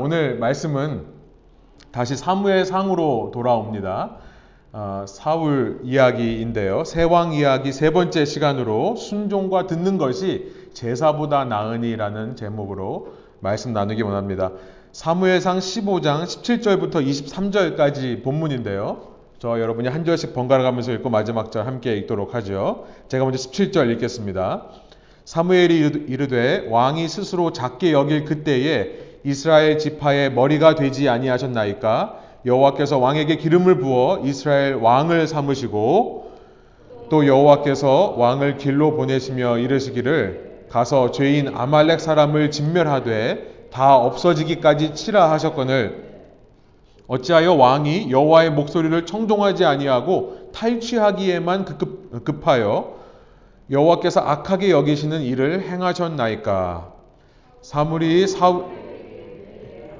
[0.00, 1.04] 오늘 말씀은
[1.92, 4.16] 다시 사무엘 상으로 돌아옵니다.
[4.72, 6.84] 어, 사울 이야기인데요.
[6.84, 14.52] 세왕 이야기 세 번째 시간으로 순종과 듣는 것이 제사보다 나으니라는 제목으로 말씀 나누기 원합니다.
[14.92, 19.10] 사무엘상 15장 17절부터 23절까지 본문인데요.
[19.38, 22.86] 저 여러분이 한 절씩 번갈아 가면서 읽고 마지막 절 함께 읽도록 하죠.
[23.08, 24.66] 제가 먼저 17절 읽겠습니다.
[25.26, 32.20] 사무엘이 이르되 왕이 스스로 작게 여길 그때에 이스라엘 지파의 머리가 되지 아니하셨나이까?
[32.46, 36.30] 여호와께서 왕에게 기름을 부어 이스라엘 왕을 삼으시고
[37.10, 46.08] 또 여호와께서 왕을 길로 보내시며 이르시기를 가서 죄인 아말렉 사람을 진멸하되 다 없어지기까지 치라 하셨거늘.
[47.08, 52.94] 어찌하여 왕이 여호와의 목소리를 청종하지 아니하고 탈취하기에만 급, 급하여
[53.68, 56.92] 여호와께서 악하게 여기시는 일을 행하셨나이까?
[57.62, 58.60] 사물이 사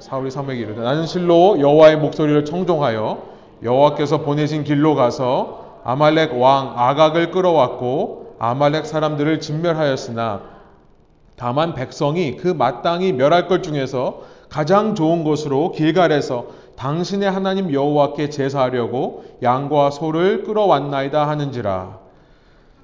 [0.01, 3.23] 사울이 사무에게 이르되 나는 실로 여호와의 목소리를 청종하여
[3.63, 10.41] 여호와께서 보내신 길로 가서 아말렉 왕 아각을 끌어왔고 아말렉 사람들을 진멸하였으나
[11.37, 19.25] 다만 백성이 그 마땅히 멸할 것 중에서 가장 좋은 것으로 길갈에서 당신의 하나님 여호와께 제사하려고
[19.43, 21.99] 양과 소를 끌어왔나이다 하는지라.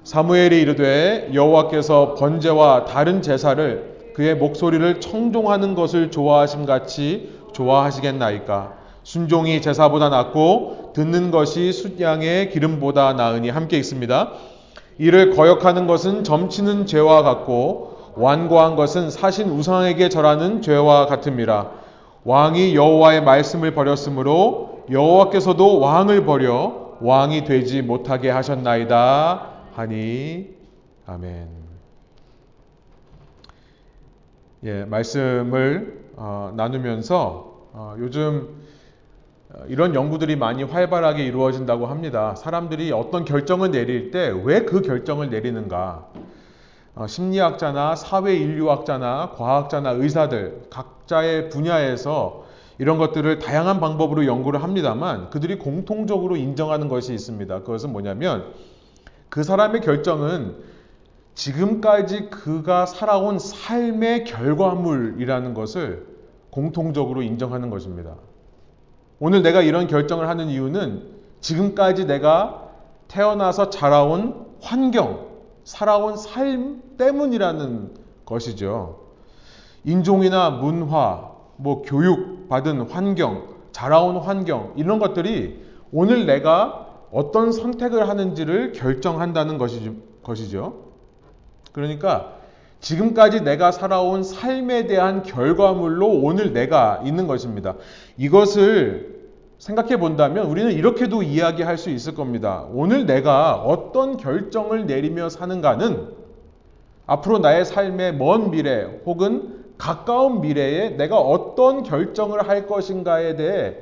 [0.03, 8.73] 사무엘이 이르되 여호와께서 번제와 다른 제사를 그의 목소리를 청종하는 것을 좋아하심 같이 좋아하시겠나이까?
[9.03, 14.31] 순종이 제사보다 낫고 듣는 것이 숫양의 기름보다 나으니 함께 있습니다.
[14.97, 21.69] 이를 거역하는 것은 점치는 죄와 같고 완고한 것은 사신 우상에게 절하는 죄와 같음이라.
[22.23, 30.47] 왕이 여호와의 말씀을 버렸으므로 여호와께서도 왕을 버려 왕이 되지 못하게 하셨나이다 하니
[31.05, 31.66] 아멘.
[34.63, 38.55] 예, 말씀을 어, 나누면서 어, 요즘
[39.53, 42.33] 어, 이런 연구들이 많이 활발하게 이루어진다고 합니다.
[42.35, 46.07] 사람들이 어떤 결정을 내릴 때 왜 그 결정을 내리는가?
[46.95, 52.45] 어, 심리학자나 사회 인류학자나 과학자나 의사들 각자의 분야에서
[52.79, 57.59] 이런 것들을 다양한 방법으로 연구를 합니다만 그들이 공통적으로 인정하는 것이 있습니다.
[57.59, 58.53] 그것은 뭐냐면
[59.29, 60.55] 그 사람의 결정은
[61.37, 66.07] 지금까지 그가 살아온 삶의 결과물이라는 것을
[66.49, 68.15] 공통적으로 인정하는 것입니다.
[69.19, 71.03] 오늘 내가 이런 결정을 하는 이유는
[71.39, 72.69] 지금까지 내가
[73.07, 75.27] 태어나서 자라온 환경,
[75.63, 77.93] 살아온 삶 때문이라는
[78.25, 78.99] 것이죠.
[79.83, 88.71] 인종이나 문화, 뭐 교육 받은 환경, 자라온 환경, 이런 것들이 오늘 내가 어떤 선택을 하는지를
[88.71, 89.59] 결정한다는
[90.23, 90.86] 것이죠.
[91.77, 92.33] 그러니까
[92.79, 97.75] 지금까지 내가 살아온 삶에 대한 결과물로 오늘 내가 있는 것입니다.
[98.17, 99.27] 이것을
[99.59, 102.65] 생각해 본다면 우리는 이렇게도 이야기할 수 있을 겁니다.
[102.71, 106.15] 오늘 내가 어떤 결정을 내리며 사는가는
[107.05, 113.75] 앞으로 나의 삶의 먼 미래 혹은 가까운 미래에 내가 어떤 결정을 할 것인가에 대해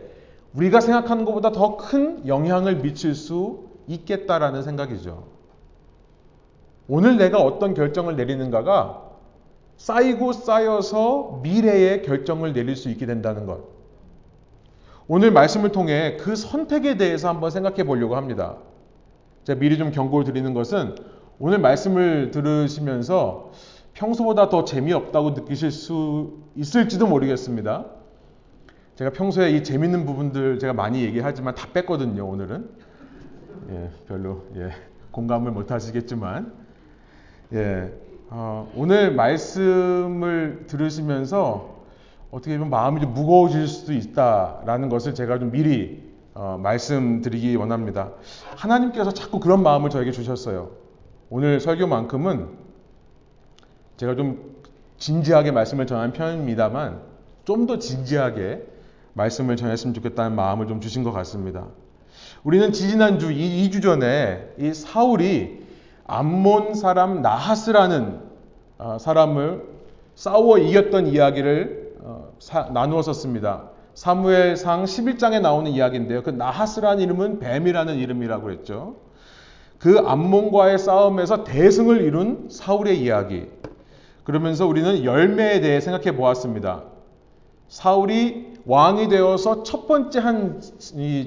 [0.54, 5.35] 우리가 생각하는 것보다 더 큰 영향을 미칠 수 있겠다라는 생각이죠.
[6.88, 9.02] 오늘 내가 어떤 결정을 내리는가가
[9.78, 13.76] 쌓이고 쌓여서 미래의 결정을 내릴 수 있게 된다는 것.
[15.08, 18.58] 오늘 말씀을 통해 그 선택에 대해서 한번 생각해 보려고 합니다.
[19.44, 20.96] 제가 미리 좀 경고를 드리는 것은
[21.38, 23.52] 오늘 말씀을 들으시면서
[23.94, 27.86] 평소보다 더 재미없다고 느끼실 수 있을지도 모르겠습니다.
[28.96, 32.70] 제가 평소에 이 재밌는 부분들 제가 많이 얘기하지만 다 뺐거든요, 오늘은.
[33.72, 34.72] 예, 별로, 예,
[35.12, 36.65] 공감을 못 하시겠지만.
[37.54, 37.92] 예,
[38.30, 41.76] 어, 오늘 말씀을 들으시면서
[42.32, 46.04] 어떻게 보면 마음이 좀 무거워질 수도 있다라는 것을 제가 좀 미리
[46.34, 48.12] 어, 말씀드리기 원합니다.
[48.56, 50.72] 하나님께서 자꾸 그런 마음을 저에게 주셨어요.
[51.30, 52.50] 오늘 설교만큼은
[53.98, 54.56] 제가 좀
[54.98, 57.02] 진지하게 말씀을 전하는 편입니다만
[57.46, 58.66] 좀 더 진지하게
[59.14, 61.68] 말씀을 전했으면 좋겠다는 마음을 좀 주신 것 같습니다.
[62.44, 65.65] 우리는 지지난주, 이 2주 전에 이 사울이
[66.08, 68.20] 암몬 사람 나하스라는
[68.78, 69.64] 어, 사람을
[70.16, 72.34] 싸워 이겼던 이야기를 어,
[72.72, 73.70] 나누었었습니다.
[73.96, 76.22] 사무엘상 11장에 나오는 이야기인데요.
[76.22, 78.98] 그 나하스라는 이름은 뱀이라는 이름이라고 했죠.
[79.80, 83.48] 그 암몬과의 싸움에서 대승을 이룬 사울의 이야기.
[84.24, 86.84] 그러면서 우리는 열매에 대해 생각해 보았습니다.
[87.68, 90.62] 사울이 왕이 되어서 첫 번째 한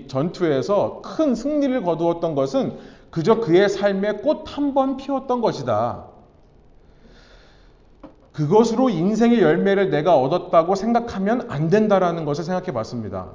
[0.08, 2.76] 전투에서 큰 승리를 거두었던 것은
[3.10, 6.04] 그저 그의 삶에 꽃 한 번 피웠던 것이다.
[8.32, 13.32] 그것으로 인생의 열매를 내가 얻었다고 생각하면 안 된다라는 것을 생각해 봤습니다.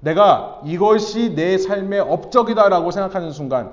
[0.00, 3.72] 내가 이것이 내 삶의 업적이다라고 생각하는 순간,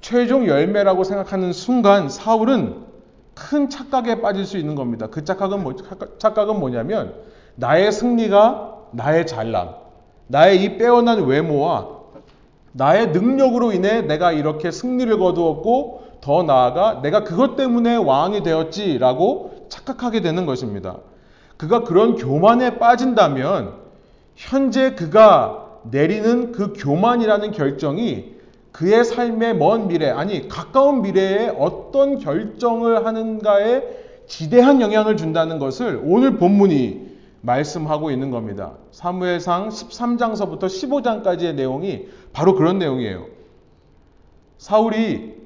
[0.00, 2.84] 최종 열매라고 생각하는 순간, 사울은
[3.34, 5.06] 큰 착각에 빠질 수 있는 겁니다.
[5.06, 5.74] 그 착각은, 뭐,
[6.18, 7.14] 착각은 뭐냐면,
[7.54, 9.74] 나의 승리가 나의 잘남,
[10.26, 11.99] 나의 이 빼어난 외모와
[12.72, 20.20] 나의 능력으로 인해 내가 이렇게 승리를 거두었고, 더 나아가 내가 그것 때문에 왕이 되었지라고 착각하게
[20.20, 20.98] 되는 것입니다.
[21.56, 23.74] 그가 그런 교만에 빠진다면
[24.34, 28.34] 현재 그가 내리는 그 교만이라는 결정이
[28.72, 33.82] 그의 삶의 먼 미래, 아니 가까운 미래에 어떤 결정을 하는가에
[34.26, 37.09] 지대한 영향을 준다는 것을 오늘 본문이
[37.42, 38.74] 말씀하고 있는 겁니다.
[38.90, 43.26] 사무엘상 13장서부터 15장까지의 내용이 바로 그런 내용이에요.
[44.58, 45.40] 사울이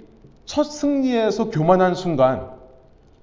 [0.44, 2.50] 첫 승리에서 교만한 순간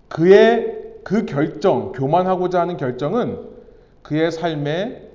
[0.07, 3.50] 그의 그 결정, 교만하고자 하는 결정은
[4.01, 5.09] 그의 삶에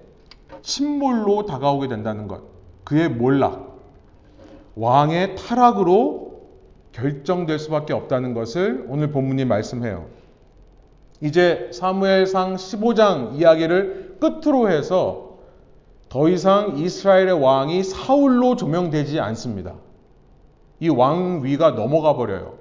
[0.62, 2.42] 침몰로 다가오게 된다는 것.
[2.84, 3.78] 그의 몰락,
[4.74, 6.42] 왕의 타락으로
[6.92, 10.06] 결정될 수밖에 없다는 것을 오늘 본문이 말씀해요.
[11.20, 15.38] 이제 사무엘상 15장 이야기를 끝으로 해서
[16.08, 19.74] 더 이상 이스라엘의 왕이 사울로 조명되지 않습니다.
[20.80, 22.54] 이 왕위가 넘어가 버려요.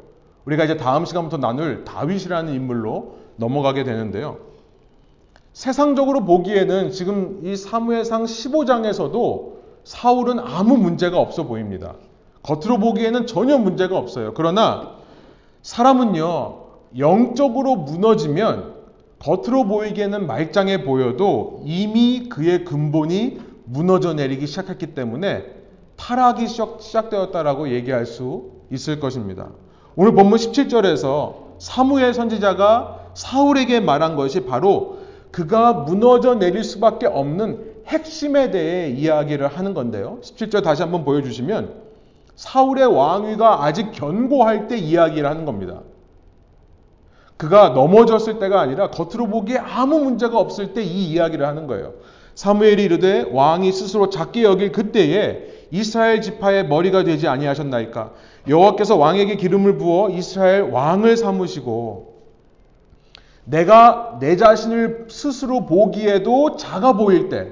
[0.46, 4.38] 우리가 이제 다음 시간부터 나눌 다윗이라는 인물로 넘어가게 되는데요.
[5.54, 9.54] 세상적으로 보기에는 지금 이 사무엘상 15장에서도
[9.84, 11.96] 사울은 아무 문제가 없어 보입니다.
[12.44, 14.34] 겉으로 보기에는 전혀 문제가 없어요.
[14.34, 14.96] 그러나
[15.62, 16.65] 사람은요,
[16.98, 18.76] 영적으로 무너지면
[19.20, 25.46] 겉으로 보이기에는 말짱해 보여도 이미 그의 근본이 무너져 내리기 시작했기 때문에
[25.98, 29.50] 타락이 시작되었다라고 얘기할 수 있을 것입니다.
[29.96, 35.00] 오늘 본문 17절에서 사무엘 선지자가 사울에게 말한 것이 바로
[35.32, 40.20] 그가 무너져 내릴 수밖에 없는 핵심에 대해 이야기를 하는 건데요.
[40.22, 41.74] 17절 다시 한번 보여주시면
[42.36, 45.82] 사울의 왕위가 아직 견고할 때 이야기를 하는 겁니다.
[47.38, 51.94] 그가 넘어졌을 때가 아니라 겉으로 보기에 아무 문제가 없을 때 이 이야기를 하는 거예요.
[52.36, 58.12] 사무엘이 이르되 왕이 스스로 작게 여길 그때에 이스라엘 지파의 머리가 되지 아니하셨나이까
[58.48, 62.14] 여호와께서 왕에게 기름을 부어 이스라엘 왕을 삼으시고
[63.46, 67.52] 내가 내 자신을 스스로 보기에도 작아 보일 때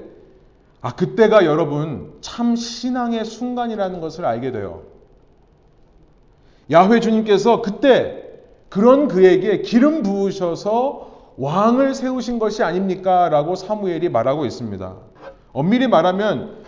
[0.81, 4.83] 아, 그때가 여러분 참 신앙의 순간이라는 것을 알게 돼요.
[6.71, 8.22] 야훼 주님께서 그때
[8.73, 13.29] 그런 그에게 기름 부으셔서 왕을 세우신 것이 아닙니까?
[13.29, 14.95] 라고 사무엘이 말하고 있습니다.
[15.51, 16.63] 엄밀히 말하면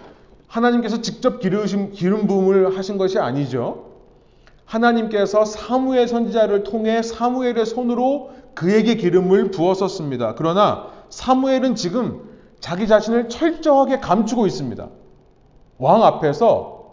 [0.46, 3.86] 하나님께서 직접 기름, 기름 부음을 하신 것이 아니죠.
[4.66, 10.36] 하나님께서 사무엘 선지자를 통해 사무엘의 손으로 그에게 기름을 부었었습니다.
[10.36, 12.22] 그러나 사무엘은 지금
[12.60, 14.90] 자기 자신을 철저하게 감추고 있습니다.
[15.80, 16.86] 왕 앞에서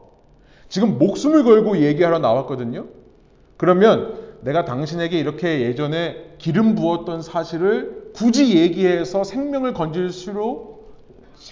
[0.70, 2.87] 지금 목숨을 걸고 얘기하러 나왔거든요.
[3.58, 10.81] 그러면 내가 당신에게 이렇게 예전에 기름 부었던 사실을 굳이 얘기해서 생명을 건질 수로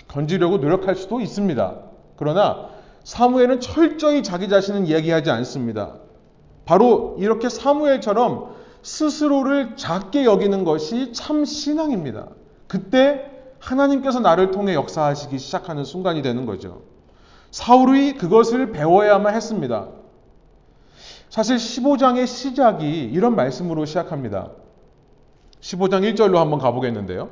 [0.09, 1.79] 건지려고 노력할 수도 있습니다.
[2.17, 2.69] 그러나
[3.05, 5.95] 사무엘은 철저히 자기 자신은 이야기하지 않습니다.
[6.65, 12.29] 바로 이렇게 사무엘처럼 스스로를 작게 여기는 것이 참 신앙입니다.
[12.67, 16.83] 그때 하나님께서 나를 통해 역사하시기 시작하는 순간이 되는 거죠.
[17.51, 19.89] 사울이 그것을 배워야만 했습니다.
[21.31, 24.51] 사실 15장의 시작이 이런 말씀으로 시작합니다.
[25.61, 27.31] 15장 1절로 한번 가보겠는데요.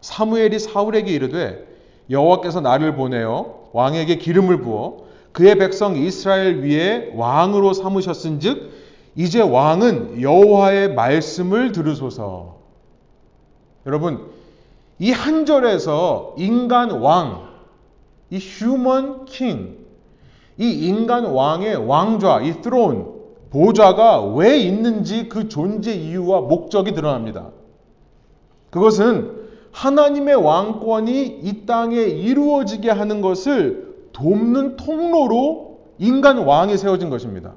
[0.00, 1.66] 사무엘이 사울에게 이르되
[2.10, 8.72] 여호와께서 나를 보내어 왕에게 기름을 부어 그의 백성 이스라엘 위에 왕으로 삼으셨은즉
[9.14, 12.56] 이제 왕은 여호와의 말씀을 들으소서.
[13.86, 14.30] 여러분
[14.98, 17.48] 이 한 절에서 인간 왕,
[18.30, 19.76] 이 human king,
[20.58, 23.04] 이 인간 왕의 왕좌, 이 throne,
[23.50, 27.50] 보좌가 왜 있는지 그 존재 이유와 목적이 드러납니다.
[28.70, 37.52] 그것은 하나님의 왕권이 이 땅에 이루어지게 하는 것을 돕는 통로로 인간 왕이 세워진 것입니다.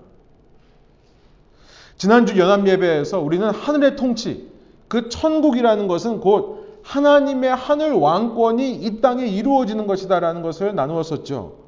[1.98, 4.50] 지난주 연합예배에서 우리는 하늘의 통치,
[4.88, 11.59] 그 천국이라는 것은 곧 하나님의 하늘 왕권이 이 땅에 이루어지는 것이다라는 것을 나누었었죠.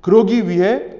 [0.00, 0.98] 그러기 위해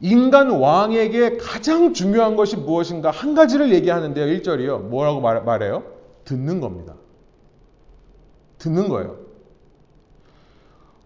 [0.00, 4.26] 인간 왕에게 가장 중요한 것이 무엇인가 한 가지를 얘기하는데요.
[4.38, 4.82] 1절이요.
[4.88, 5.82] 뭐라고 말, 해요
[6.24, 6.94] 듣는 겁니다.
[8.58, 9.16] 듣는 거예요.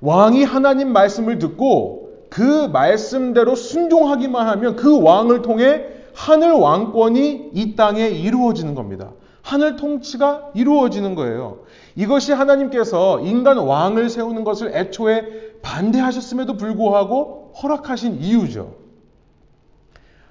[0.00, 8.08] 왕이 하나님 말씀을 듣고 그 말씀대로 순종하기만 하면 그 왕을 통해 하늘 왕권이 이 땅에
[8.08, 9.12] 이루어지는 겁니다.
[9.42, 11.60] 하늘 통치가 이루어지는 거예요.
[11.98, 18.76] 이것이 하나님께서 인간 왕을 세우는 것을 애초에 반대하셨음에도 불구하고 허락하신 이유죠.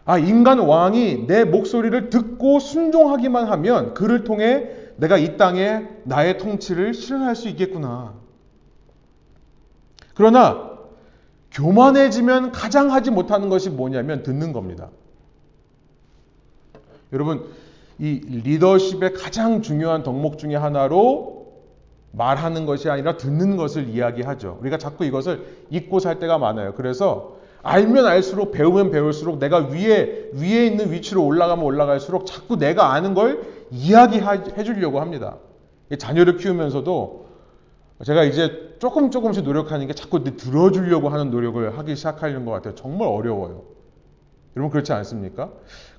[0.06, 6.94] 아, 인간 왕이 내 목소리를 듣고 순종하기만 하면 그를 통해 내가 이 땅에 나의 통치를
[6.94, 8.14] 실현할 수 있겠구나.
[10.16, 10.72] 그러나
[11.52, 14.90] 교만해지면 가장 하지 못하는 것이 뭐냐면 듣는 겁니다.
[17.12, 17.44] 여러분,
[18.00, 21.37] 이 리더십의 가장 중요한 덕목 중의 하나로
[22.18, 24.58] 말하는 것이 아니라 듣는 것을 이야기하죠.
[24.62, 26.74] 우리가 자꾸 이것을 잊고 살 때가 많아요.
[26.74, 33.14] 그래서 알면 알수록 배우면 배울수록 내가 위에 위에 있는 위치로 올라가면 올라갈수록 자꾸 내가 아는
[33.14, 35.38] 걸 이야기해 주려고 합니다.
[35.98, 37.28] 자녀를 키우면서도
[38.06, 42.76] 제가 이제 조금 조금씩 노력하는 게 자꾸 들어주려고 하는 노력을 하기 시작하는 것 같아요.
[42.76, 43.64] 정말 어려워요.
[44.56, 45.52] 여러분 그렇지 않습니까?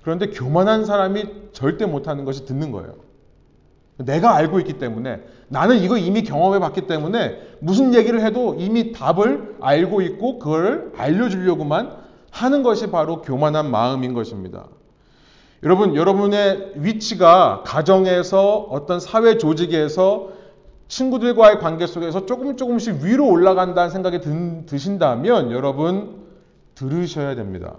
[0.03, 2.95] 그런데 교만한 사람이 절대 못하는 것이 듣는 거예요.
[3.99, 9.57] 내가 알고 있기 때문에 나는 이거 이미 경험해 봤기 때문에 무슨 얘기를 해도 이미 답을
[9.61, 11.97] 알고 있고 그걸 알려주려고만
[12.31, 14.67] 하는 것이 바로 교만한 마음인 것입니다.
[15.65, 20.29] 여러분, 여러분의 위치가 가정에서 어떤 사회 조직에서
[20.87, 24.21] 친구들과의 관계 속에서 조금 조금씩 위로 올라간다는 생각이
[24.67, 26.27] 드신다면 여러분
[26.77, 27.75] 들으셔야 됩니다.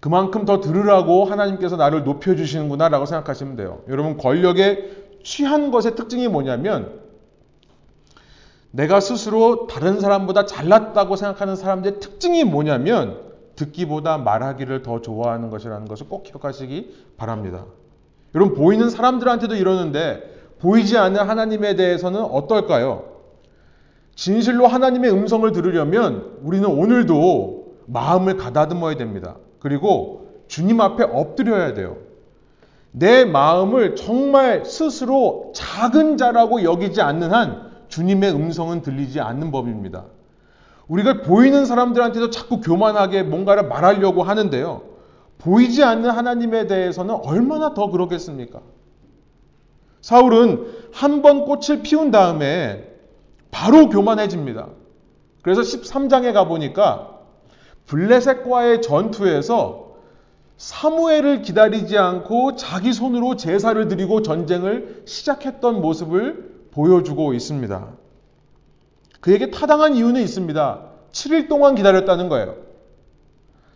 [0.00, 3.82] 그만큼 더 들으라고 하나님께서 나를 높여주시는구나 라고 생각하시면 돼요.
[3.88, 7.00] 여러분, 권력에 취한 것의 특징이 뭐냐면
[8.70, 13.26] 내가 스스로 다른 사람보다 잘났다고 생각하는 사람들의 특징이 뭐냐면
[13.56, 17.64] 듣기보다 말하기를 더 좋아하는 것이라는 것을 꼭 기억하시기 바랍니다.
[18.34, 23.16] 여러분, 보이는 사람들한테도 이러는데 보이지 않는 하나님에 대해서는 어떨까요?
[24.14, 29.36] 진실로 하나님의 음성을 들으려면 우리는 오늘도 마음을 가다듬어야 됩니다.
[29.58, 31.96] 그리고 주님 앞에 엎드려야 돼요.
[32.92, 40.04] 내 마음을 정말 스스로 작은 자라고 여기지 않는 한 주님의 음성은 들리지 않는 법입니다.
[40.88, 44.82] 우리가 보이는 사람들한테도 자꾸 교만하게 뭔가를 말하려고 하는데요.
[45.38, 48.60] 보이지 않는 하나님에 대해서는 얼마나 더 그러겠습니까?
[50.00, 52.88] 사울은 한 번 꽃을 피운 다음에
[53.50, 54.68] 바로 교만해집니다.
[55.42, 57.15] 그래서 13장에 가보니까
[57.86, 59.86] 블레셋과의 전투에서
[60.56, 67.88] 사무엘을 기다리지 않고 자기 손으로 제사를 드리고 전쟁을 시작했던 모습을 보여주고 있습니다.
[69.20, 70.82] 그에게 타당한 이유는 있습니다.
[71.12, 72.56] 7일 동안 기다렸다는 거예요.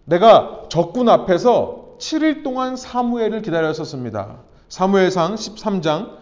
[0.05, 4.39] 내가 적군 앞에서 7일 동안 사무엘을 기다렸었습니다.
[4.69, 6.19] 사무엘상 13장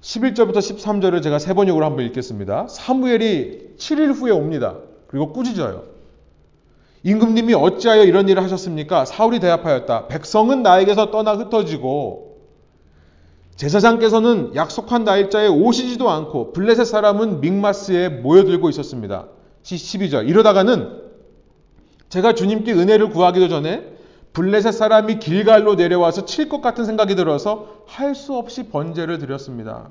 [0.00, 2.66] 11절부터 13절을 제가 세 번역으로 한번 읽겠습니다.
[2.68, 4.76] 사무엘이 7일 후에 옵니다.
[5.06, 5.95] 그리고 꾸짖어요.
[7.06, 9.04] 임금님이 어찌하여 이런 일을 하셨습니까?
[9.04, 10.08] 사울이 대답하였다.
[10.08, 12.38] 백성은 나에게서 떠나 흩어지고
[13.54, 19.28] 제사장께서는 약속한 날짜에 오시지도 않고 블레셋 사람은 믹마스에 모여들고 있었습니다.
[19.62, 20.28] 12절.
[20.28, 21.00] 이러다가는
[22.08, 23.84] 제가 주님께 은혜를 구하기도 전에
[24.32, 29.90] 블레셋 사람이 길갈로 내려와서 칠 것 같은 생각이 들어서 할 수 없이 번제를 드렸습니다.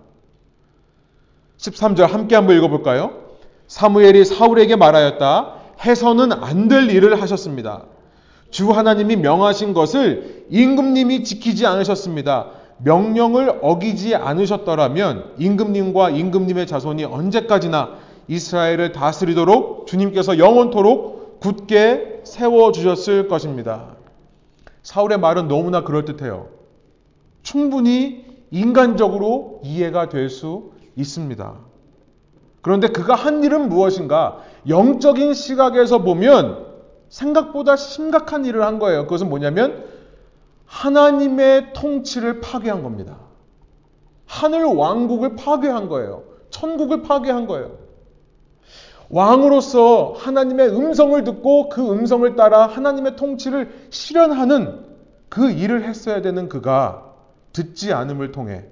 [1.60, 3.24] 13절 함께 한번 읽어볼까요?
[3.68, 5.55] 사무엘이 사울에게 말하였다.
[5.84, 7.84] 해서는 안 될 일을 하셨습니다.
[8.50, 12.52] 주 하나님이 명하신 것을 임금님이 지키지 않으셨습니다.
[12.80, 17.96] 명령을 어기지 않으셨더라면 임금님과 임금님의 자손이 언제까지나
[18.28, 23.96] 이스라엘을 다스리도록 주님께서 영원토록 굳게 세워주셨을 것입니다.
[24.84, 26.48] 사울의 말은 너무나 그럴듯해요.
[27.44, 31.54] 충분히 인간적으로 이해가 될 수 있습니다.
[32.66, 34.40] 그런데 그가 한 일은 무엇인가?
[34.68, 36.66] 영적인 시각에서 보면
[37.10, 39.04] 생각보다 심각한 일을 한 거예요.
[39.04, 39.86] 그것은 뭐냐면
[40.66, 43.18] 하나님의 통치를 파괴한 겁니다.
[44.26, 46.24] 하늘 왕국을 파괴한 거예요.
[46.50, 47.78] 천국을 파괴한 거예요.
[49.12, 54.84] 왕으로서 하나님의 음성을 듣고 그 음성을 따라 하나님의 통치를 실현하는
[55.30, 57.14] 그 일을 했어야 되는 그가
[57.54, 58.66] 듣지 않음을 통해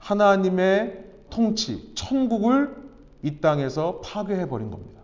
[0.00, 1.05] 하나님의
[1.36, 2.74] 통치, 천국을
[3.22, 5.02] 이 땅에서 파괴해 버린 겁니다.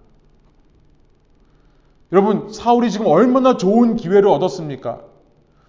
[2.10, 5.02] 여러분, 사울이 지금 얼마나 좋은 기회를 얻었습니까?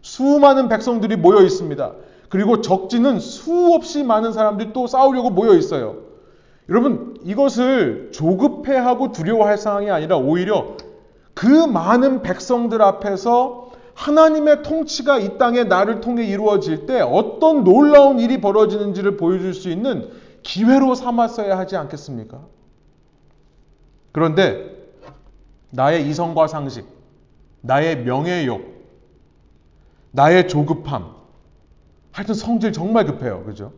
[0.01, 1.93] 수많은 백성들이 모여 있습니다.
[2.29, 5.98] 그리고 적지는 수없이 많은 사람들이 또 싸우려고 모여 있어요.
[6.70, 10.77] 여러분, 이것을 조급해하고 두려워할 상황이 아니라 오히려
[11.34, 18.39] 그 많은 백성들 앞에서 하나님의 통치가 이 땅에 나를 통해 이루어질 때 어떤 놀라운 일이
[18.39, 22.45] 벌어지는지를 보여줄 수 있는 기회로 삼았어야 하지 않겠습니까?
[24.12, 24.73] 그런데
[25.71, 26.88] 나의 이성과 상식,
[27.62, 28.62] 나의 명예욕,
[30.12, 31.15] 나의 조급함.
[32.12, 33.43] 하여튼 성질 정말 급해요.
[33.43, 33.73] 그죠?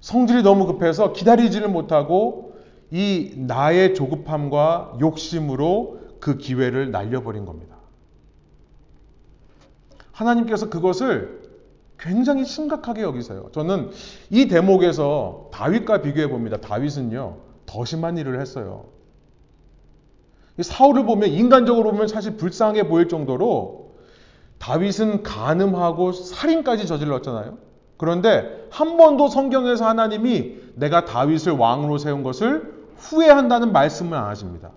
[0.00, 2.54] 성질이 너무 급해서 기다리지를 못하고
[2.90, 7.76] 이 나의 조급함과 욕심으로 그 기회를 날려버린 겁니다.
[10.12, 11.39] 하나님께서 그것을
[12.00, 13.50] 굉장히 심각하게 여기세요.
[13.52, 13.90] 저는
[14.30, 16.56] 이 대목에서 다윗과 비교해 봅니다.
[16.56, 18.86] 다윗은요, 더 심한 일을 했어요.
[20.60, 23.90] 사울을 보면 인간적으로 보면 사실 불쌍하게 보일 정도로
[24.58, 27.58] 다윗은 간음하고 살인까지 저질렀잖아요.
[27.96, 34.70] 그런데 한 번도 성경에서 하나님이 내가 다윗을 왕으로 세운 것을 후회한다는 말씀을 안 하십니다.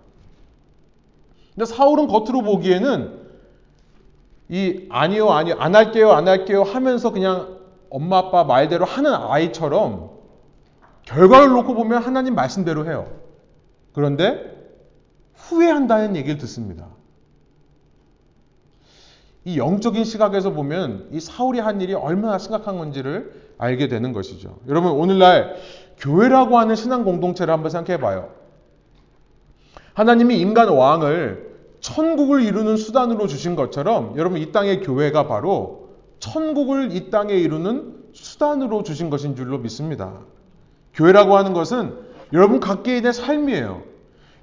[1.55, 3.22] 근데 사울은 겉으로 보기에는
[4.53, 7.57] 이 아니요, 아니요, 안 할게요, 안 할게요 하면서 그냥
[7.89, 10.11] 엄마 아빠 말대로 하는 아이처럼
[11.01, 13.11] 결과를 놓고 보면 하나님 말씀대로 해요.
[13.93, 14.55] 그런데
[15.33, 16.85] 후회한다는 얘기를 듣습니다.
[19.43, 24.59] 이 영적인 시각에서 보면 이 사울이 한 일이 얼마나 심각한 건지를 알게 되는 것이죠.
[24.67, 25.55] 여러분, 오늘날
[25.97, 28.29] 교회라고 하는 신앙 공동체를 한번 생각해 봐요.
[29.95, 31.52] 하나님이 인간 왕을
[31.83, 38.83] 천국을 이루는 수단으로 주신 것처럼 여러분 이 땅의 교회가 바로 천국을 이 땅에 이루는 수단으로
[38.83, 40.13] 주신 것인 줄로 믿습니다.
[40.93, 41.93] 교회라고 하는 것은
[42.31, 43.83] 여러분 각 개인의 삶이에요.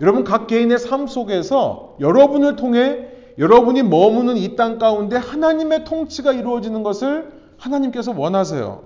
[0.03, 6.83] 여러분 각 개인의 삶 속에서 여러분을 통해 여러분이 머무는 이 땅 가운데 하나님의 통치가 이루어지는
[6.83, 8.83] 것을 하나님께서 원하세요.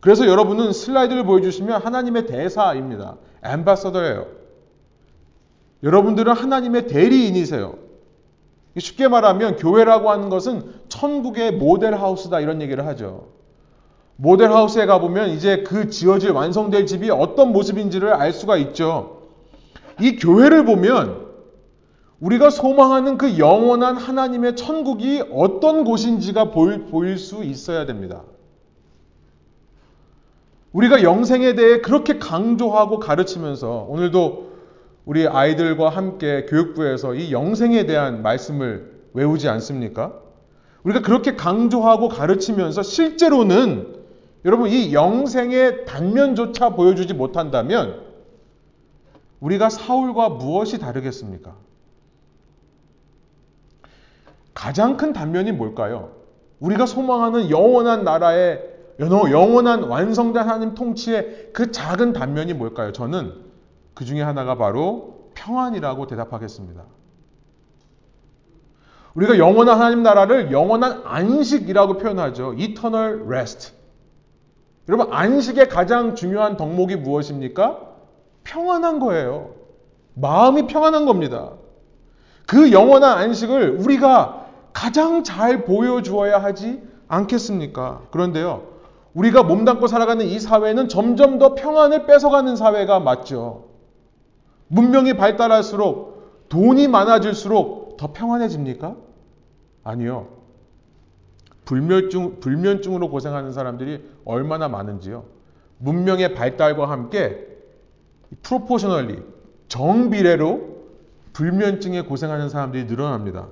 [0.00, 3.16] 그래서 여러분은 슬라이드를 보여주시면 하나님의 대사입니다.
[3.42, 4.39] 엠바서더예요.
[5.82, 7.74] 여러분들은 하나님의 대리인이세요.
[8.78, 13.28] 쉽게 말하면 교회라고 하는 것은 천국의 모델하우스다 이런 얘기를 하죠.
[14.16, 19.22] 모델하우스에 가보면 이제 그 지어질 완성될 집이 어떤 모습인지를 알 수가 있죠.
[20.00, 21.30] 이 교회를 보면
[22.20, 28.22] 우리가 소망하는 그 영원한 하나님의 천국이 어떤 곳인지가 보일, 수 있어야 됩니다.
[30.72, 34.49] 우리가 영생에 대해 그렇게 강조하고 가르치면서 오늘도
[35.10, 40.12] 우리 아이들과 함께 교육부에서 이 영생에 대한 말씀을 외우지 않습니까?
[40.84, 43.96] 우리가 그렇게 강조하고 가르치면서 실제로는
[44.44, 48.04] 여러분 이 영생의 단면조차 보여주지 못한다면
[49.40, 51.56] 우리가 사울과 무엇이 다르겠습니까?
[54.54, 56.12] 가장 큰 단면이 뭘까요?
[56.60, 58.62] 우리가 소망하는 영원한 나라의
[59.00, 62.92] 영원한 완성된 하나님 통치의 그 작은 단면이 뭘까요?
[62.92, 63.49] 저는
[63.94, 66.84] 그 중에 하나가 바로 평안이라고 대답하겠습니다.
[69.14, 72.54] 우리가 영원한 하나님 나라를 영원한 안식이라고 표현하죠.
[72.56, 73.72] eternal rest.
[74.88, 77.78] 여러분, 안식의 가장 중요한 덕목이 무엇입니까?
[78.44, 79.54] 평안한 거예요.
[80.14, 81.52] 마음이 평안한 겁니다.
[82.46, 88.02] 그 영원한 안식을 우리가 가장 잘 보여주어야 하지 않겠습니까?
[88.10, 88.64] 그런데요,
[89.14, 93.69] 우리가 몸담고 살아가는 이 사회는 점점 더 평안을 뺏어가는 사회가 맞죠.
[94.70, 98.96] 문명이 발달할수록 돈이 많아질수록 더 평안해집니까?
[99.82, 100.28] 아니요.
[101.64, 105.24] 불면증, 불면증으로 고생하는 사람들이 얼마나 많은지요.
[105.78, 107.46] 문명의 발달과 함께
[108.42, 109.22] 프로포셔널리
[109.68, 110.80] 정비례로
[111.32, 113.48] 불면증에 고생하는 사람들이 늘어납니다.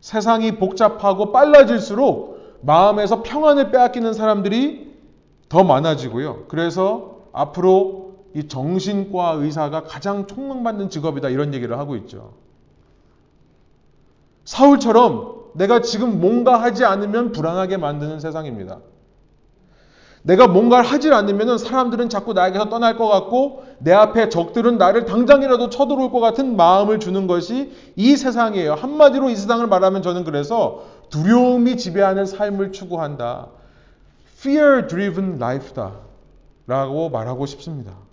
[0.00, 4.94] 세상이 복잡하고 빨라질수록 마음에서 평안을 빼앗기는 사람들이
[5.48, 6.44] 더 많아지고요.
[6.48, 12.34] 그래서 앞으로 이 정신과 의사가 가장 촉망받는 직업이다 이런 얘기를 하고 있죠.
[14.44, 18.80] 사울처럼 내가 지금 뭔가 하지 않으면 불안하게 만드는 세상입니다.
[20.22, 25.70] 내가 뭔가를 하지 않으면 사람들은 자꾸 나에게서 떠날 것 같고 내 앞에 적들은 나를 당장이라도
[25.70, 28.74] 쳐들어올 것 같은 마음을 주는 것이 이 세상이에요.
[28.74, 33.48] 한마디로 이 세상을 말하면 저는 그래서 두려움이 지배하는 삶을 추구한다.
[34.40, 35.92] fear driven life다.
[36.66, 38.05] 라고 말하고 싶습니다.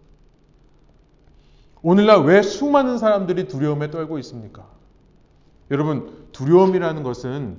[1.84, 4.66] 오늘날 왜 수많은 사람들이 두려움에 떨고 있습니까?
[5.70, 7.58] 여러분, 두려움이라는 것은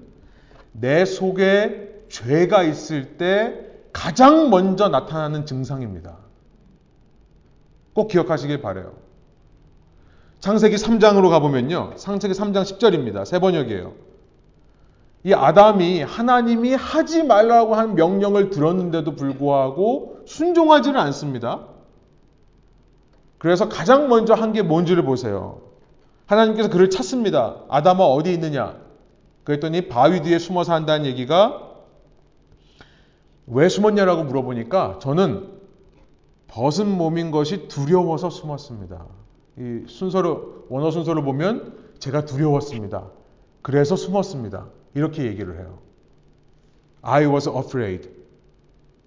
[0.73, 6.17] 내 속에 죄가 있을 때 가장 먼저 나타나는 증상입니다.
[7.93, 8.95] 꼭 기억하시길 바래요.
[10.41, 11.93] 창세기 3장으로 가보면요.
[11.97, 13.25] 창세기 3장 10절입니다.
[13.27, 13.93] 세 번역이에요.
[15.25, 21.74] 이 아담이 하나님이 하지 말라고 한 명령을 들었는데도 불구하고 순종하지는 않습니다.
[23.45, 25.61] 그래서 가장 먼저 한 게 뭔지를 보세요.
[26.25, 27.61] 하나님께서 그를 찾습니다.
[27.69, 28.81] 아담아 어디 있느냐?
[29.45, 31.75] 그랬더니 바위 뒤에 숨어서 한다는 얘기가
[33.47, 35.47] 왜 숨었냐라고 물어보니까 저는
[36.47, 39.05] 벗은 몸인 것이 두려워서 숨었습니다.
[39.59, 43.11] 이 순서로 원어 순서를 보면 제가 두려웠습니다.
[43.61, 44.69] 그래서 숨었습니다.
[44.95, 45.81] 이렇게 얘기를 해요.
[47.03, 48.09] I was afraid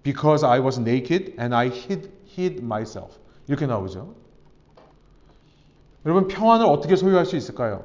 [0.04, 3.18] because I was naked and I hid, hid myself.
[3.48, 4.27] 이렇게 나오죠.
[6.06, 7.84] 여러분 평안을 어떻게 소유할 수 있을까요?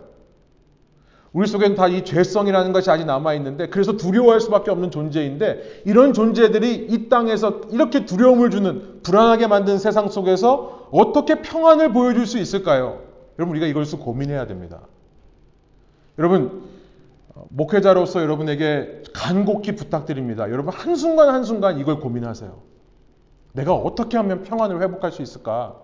[1.33, 6.13] 우리 속에는 다 이 죄성이라는 것이 아직 남아 있는데 그래서 두려워할 수밖에 없는 존재인데 이런
[6.13, 13.01] 존재들이 이 땅에서 이렇게 두려움을 주는 불안하게 만든 세상 속에서 어떻게 평안을 보여줄 수 있을까요?
[13.39, 14.81] 여러분 우리가 이것을 고민해야 됩니다.
[16.19, 16.65] 여러분
[17.49, 20.51] 목회자로서 여러분에게 간곡히 부탁드립니다.
[20.51, 22.61] 여러분 한순간 한순간 이걸 고민하세요.
[23.53, 25.79] 내가 어떻게 하면 평안을 회복할 수 있을까?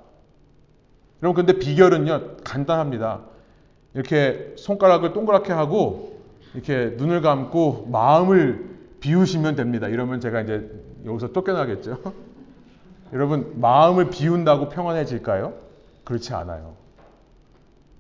[1.21, 3.21] 여러분 근데 비결은요 간단합니다.
[3.93, 6.19] 이렇게 손가락을 동그랗게 하고
[6.53, 9.87] 이렇게 눈을 감고 마음을 비우시면 됩니다.
[9.87, 10.69] 이러면 제가 이제
[11.05, 11.97] 여기서 쫓겨나겠죠.
[13.13, 15.53] 여러분 마음을 비운다고 평안해질까요?
[16.03, 16.75] 그렇지 않아요.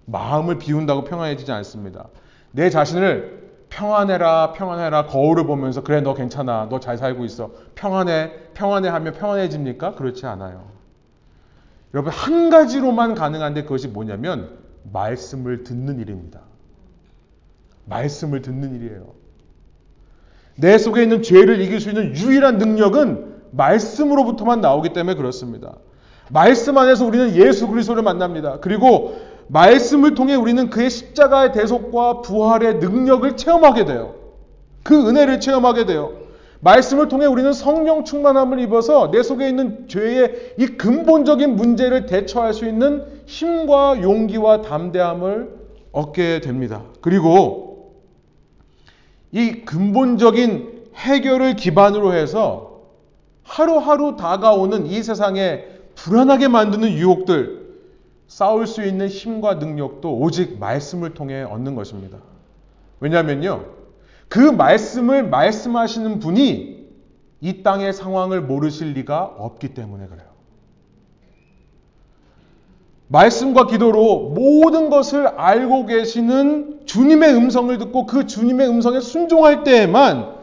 [0.05, 2.07] 마음을 비운다고 평안해지지 않습니다.
[2.51, 8.89] 내 자신을 평안해라, 평안해라, 거울을 보면서 그래, 너 괜찮아, 너 잘 살고 있어, 평안해, 평안해
[8.89, 9.93] 하면 평안해집니까?
[9.93, 10.65] 그렇지 않아요.
[11.93, 14.57] 여러분, 한 가지로만 가능한데 그것이 뭐냐면,
[14.91, 16.41] 말씀을 듣는 일입니다.
[17.85, 19.13] 말씀을 듣는 일이에요.
[20.55, 25.75] 내 속에 있는 죄를 이길 수 있는 유일한 능력은 말씀으로부터만 나오기 때문에 그렇습니다.
[26.29, 28.59] 말씀 안에서 우리는 예수 그리스도를 만납니다.
[28.59, 34.15] 그리고 말씀을 통해 우리는 그의 십자가의 대속과 부활의 능력을 체험하게 돼요.
[34.83, 36.13] 그 은혜를 체험하게 돼요.
[36.61, 42.67] 말씀을 통해 우리는 성령 충만함을 입어서 내 속에 있는 죄의 이 근본적인 문제를 대처할 수
[42.67, 45.57] 있는 힘과 용기와 담대함을
[45.91, 46.83] 얻게 됩니다.
[47.01, 47.93] 그리고
[49.31, 52.81] 이 근본적인 해결을 기반으로 해서
[53.43, 57.59] 하루하루 다가오는 이 세상에 불안하게 만드는 유혹들,
[58.27, 62.19] 싸울 수 있는 힘과 능력도 오직 말씀을 통해 얻는 것입니다.
[62.99, 63.78] 왜냐하면요.
[64.29, 66.87] 그 말씀을 말씀하시는 분이
[67.41, 70.29] 이 땅의 상황을 모르실 리가 없기 때문에 그래요.
[73.07, 80.37] 말씀과 기도로 모든 것을 알고 계시는 주님의 음성을 듣고 그 주님의 음성에 순종할 때에만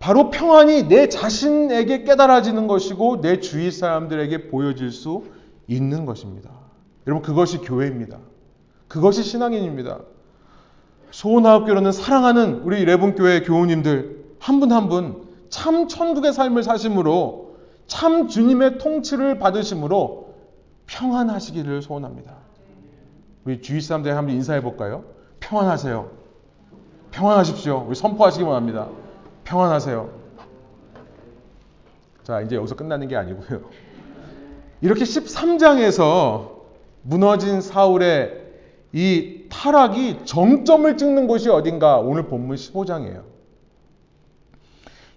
[0.00, 5.24] 바로 평안이 내 자신에게 깨달아지는 것이고 내 주위 사람들에게 보여질 수
[5.68, 6.50] 있는 것입니다.
[7.06, 8.18] 여러분 그것이 교회입니다.
[8.88, 10.00] 그것이 신앙인입니다.
[11.24, 17.56] 소원하옵교로는 사랑하는 우리 레분교회 교우님들 한 분 한 분 참 천국의 삶을 사심으로
[17.88, 20.34] 참 주님의 통치를 받으심으로
[20.86, 22.36] 평안하시기를 소원합니다.
[23.44, 25.04] 우리 주위 사람들 한번 인사해 볼까요?
[25.40, 26.08] 평안하세요.
[27.10, 27.84] 평안하십시오.
[27.88, 28.88] 우리 선포하시기 원합니다.
[29.44, 30.08] 평안하세요.
[32.22, 33.60] 자, 이제 여기서 끝나는 게 아니고요.
[34.80, 36.48] 이렇게 13장에서
[37.02, 38.40] 무너진 사울의
[38.92, 43.22] 이 타락이 정점을 찍는 곳이 어딘가 오늘 본문 15장이에요.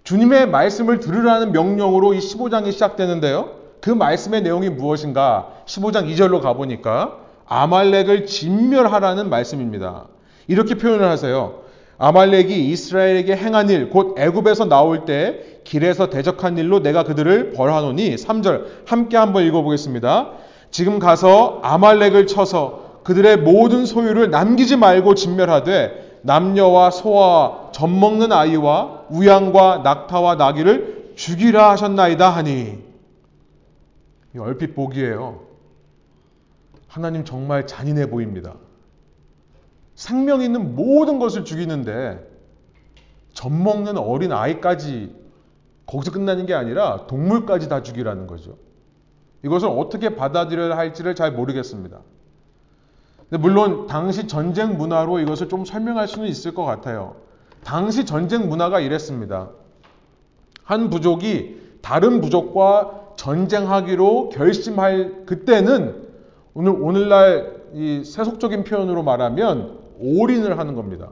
[0.02, 3.64] 주님의 말씀을 들으라는 명령으로 이 15장이 시작되는데요.
[3.80, 5.48] 그 말씀의 내용이 무엇인가?
[5.64, 10.08] 15장 2절로 가보니까 아말렉을 진멸하라는 말씀입니다.
[10.46, 11.64] 이렇게 표현을 하세요.
[11.96, 18.86] 아말렉이 이스라엘에게 행한 일, 곧 애굽에서 나올 때 길에서 대적한 일로 내가 그들을 벌하노니 3절
[18.86, 20.32] 함께 한번 읽어보겠습니다.
[20.70, 29.82] 지금 가서 아말렉을 쳐서 그들의 모든 소유를 남기지 말고 진멸하되 남녀와 소와 젖먹는 아이와 우양과
[29.84, 32.82] 낙타와 나귀를 죽이라 하셨나이다 하니
[34.38, 35.44] 얼핏 보기에요.
[36.88, 38.54] 하나님 정말 잔인해 보입니다.
[39.94, 42.26] 생명 있는 모든 것을 죽이는데
[43.34, 45.14] 젖먹는 어린 아이까지
[45.86, 48.56] 거기서 끝나는 게 아니라 동물까지 다 죽이라는 거죠.
[49.44, 52.00] 이것을 어떻게 받아들여야 할지를 잘 모르겠습니다.
[53.38, 57.16] 물론 당시 전쟁 문화로 이것을 좀 설명할 수는 있을 것 같아요.
[57.62, 59.50] 당시 전쟁 문화가 이랬습니다.
[60.62, 66.04] 한 부족이 다른 부족과 전쟁하기로 결심할 그때는
[66.54, 71.10] 오늘 오늘날 이 세속적인 표현으로 말하면 올인을 하는 겁니다.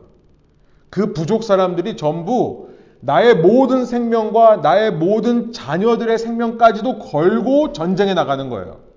[0.90, 2.68] 그 부족 사람들이 전부
[3.00, 8.91] 나의 모든 생명과 나의 모든 자녀들의 생명까지도 걸고 전쟁에 나가는 거예요.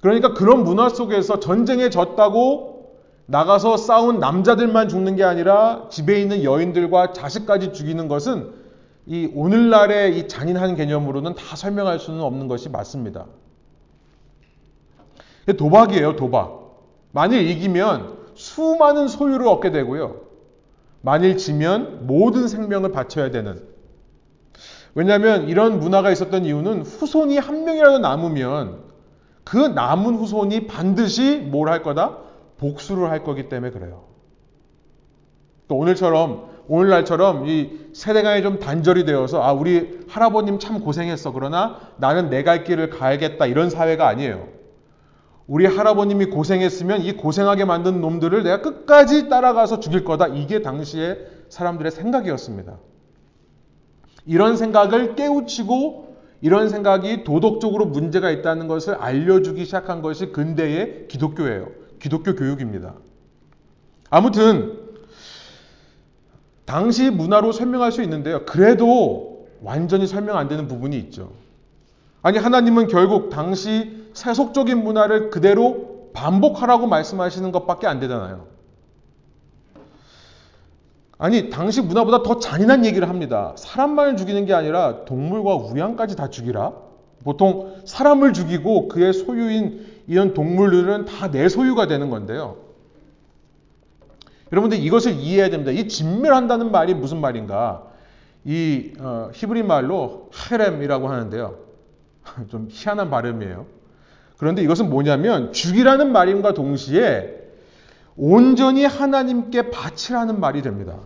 [0.00, 2.78] 그러니까 그런 문화 속에서 전쟁에 졌다고
[3.26, 8.52] 나가서 싸운 남자들만 죽는 게 아니라 집에 있는 여인들과 자식까지 죽이는 것은
[9.06, 13.26] 이 오늘날의 이 잔인한 개념으로는 다 설명할 수는 없는 것이 맞습니다.
[15.56, 16.76] 도박이에요, 도박.
[17.12, 20.20] 만일 이기면 수많은 소유를 얻게 되고요.
[21.00, 23.62] 만일 지면 모든 생명을 바쳐야 되는.
[24.94, 28.87] 왜냐하면 이런 문화가 있었던 이유는 후손이 한 명이라도 남으면
[29.48, 32.18] 그 남은 후손이 반드시 뭘 할 거다?
[32.58, 34.04] 복수를 할 거기 때문에 그래요.
[35.68, 42.28] 또 오늘처럼 오늘날처럼 이 세대간에 좀 단절이 되어서 아 우리 할아버님 참 고생했어 그러나 나는
[42.30, 44.48] 내 갈 길을 가야겠다 이런 사회가 아니에요.
[45.46, 50.26] 우리 할아버님이 고생했으면 이 고생하게 만든 놈들을 내가 끝까지 따라가서 죽일 거다.
[50.28, 51.16] 이게 당시에
[51.48, 52.76] 사람들의 생각이었습니다.
[54.26, 56.07] 이런 생각을 깨우치고
[56.40, 61.68] 이런 생각이 도덕적으로 문제가 있다는 것을 알려주기 시작한 것이 근대의 기독교예요.
[61.98, 62.94] 기독교 교육입니다.
[64.10, 64.78] 아무튼
[66.64, 68.44] 당시 문화로 설명할 수 있는데요.
[68.44, 71.32] 그래도 완전히 설명 안 되는 부분이 있죠.
[72.22, 78.47] 아니 하나님은 결국 당시 세속적인 문화를 그대로 반복하라고 말씀하시는 것밖에 안 되잖아요.
[81.18, 83.52] 아니 당시 문화보다 더 잔인한 얘기를 합니다.
[83.56, 86.72] 사람만을 죽이는 게 아니라 동물과 우양까지 다 죽이라.
[87.24, 92.56] 보통 사람을 죽이고 그의 소유인 이런 동물들은 다 내 소유가 되는 건데요.
[94.52, 95.72] 여러분들 이것을 이해해야 됩니다.
[95.72, 97.82] 이 진멸한다는 말이 무슨 말인가?
[98.44, 101.56] 이 어, 히브리 말로 하렘이라고 하는데요.
[102.48, 103.66] 좀 희한한 발음이에요.
[104.38, 107.37] 그런데 이것은 뭐냐면 죽이라는 말임과 동시에
[108.18, 110.98] 온전히 하나님께 바치라는 말이 됩니다.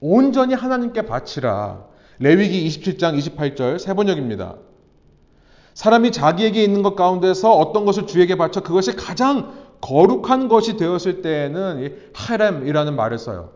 [0.00, 1.84] 온전히 하나님께 바치라.
[2.18, 4.56] 레위기 27장 28절 세 번역입니다.
[5.72, 11.96] 사람이 자기에게 있는 것 가운데서 어떤 것을 주에게 바쳐 그것이 가장 거룩한 것이 되었을 때에는
[12.12, 13.52] 하렘이라는 말을 써요.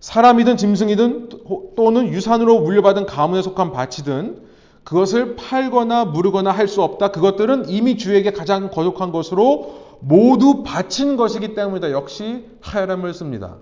[0.00, 1.28] 사람이든 짐승이든
[1.76, 4.46] 또는 유산으로 물려받은 가문에 속한 밭이든
[4.84, 7.08] 그것을 팔거나 무르거나 할 수 없다.
[7.10, 11.90] 그것들은 이미 주에게 가장 거룩한 것으로 모두 바친 것이기 때문이다.
[11.90, 13.56] 역시 하렘을 씁니다.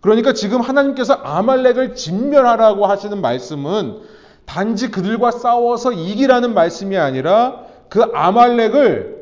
[0.00, 4.00] 그러니까 지금 하나님께서 아말렉을 진멸하라고 하시는 말씀은
[4.44, 9.16] 단지 그들과 싸워서 이기라는 말씀이 아니라 그 아말렉을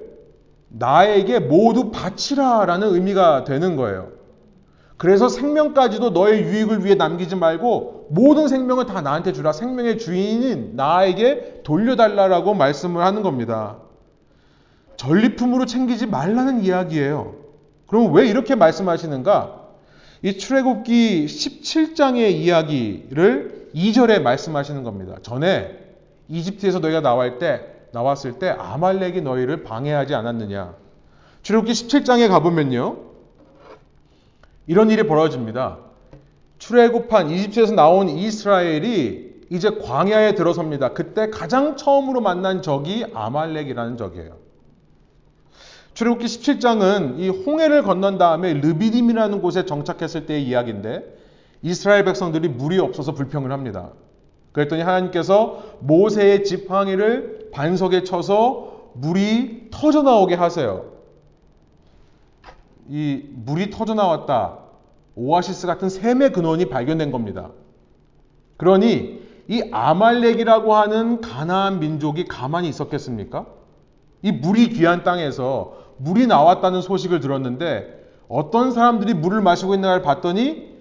[0.68, 4.08] 나에게 모두 바치라라는 의미가 되는 거예요.
[4.96, 9.52] 그래서 생명까지도 너의 유익을 위해 남기지 말고 모든 생명을 다 나한테 주라.
[9.52, 13.78] 생명의 주인인 나에게 돌려달라라고 말씀을 하는 겁니다.
[15.04, 17.34] 전리품으로 챙기지 말라는 이야기예요.
[17.86, 19.60] 그럼 왜 이렇게 말씀하시는가?
[20.22, 25.16] 이 출애굽기 17장의 이야기를 2절에 말씀하시는 겁니다.
[25.20, 25.78] 전에
[26.28, 27.60] 이집트에서 너희가 나올 때
[27.92, 30.74] 나왔을 때 아말렉이 너희를 방해하지 않았느냐.
[31.42, 32.96] 출애굽기 17장에 가보면요.
[34.66, 35.78] 이런 일이 벌어집니다.
[36.58, 40.94] 출애굽한 이집트에서 나온 이스라엘이 이제 광야에 들어섭니다.
[40.94, 44.43] 그때 가장 처음으로 만난 적이 아말렉이라는 적이에요.
[45.94, 51.04] 출애굽기 17장은 이 홍해를 건넌 다음에 르비딤이라는 곳에 정착했을 때의 이야기인데
[51.62, 53.90] 이스라엘 백성들이 물이 없어서 불평을 합니다.
[54.52, 60.84] 그랬더니 하나님께서 모세의 지팡이를 반석에 쳐서 물이 터져 나오게 하세요.
[62.88, 64.58] 이 물이 터져 나왔다.
[65.16, 67.50] 오아시스 같은 샘의 근원이 발견된 겁니다.
[68.56, 73.46] 그러니 이 아말렉이라고 하는 가나안 민족이 가만히 있었겠습니까?
[74.22, 80.74] 이 물이 귀한 땅에서 물이 나왔다는 소식을 들었는데 어떤 사람들이 물을 마시고 있는가를 봤더니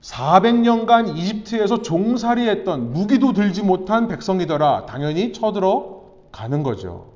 [0.00, 4.86] 400년간 이집트에서 종살이했던 무기도 들지 못한 백성이더라.
[4.86, 7.14] 당연히 쳐들어 가는 거죠.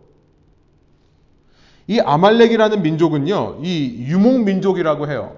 [1.87, 5.37] 이 아말렉이라는 민족은요, 이 유목 민족이라고 해요.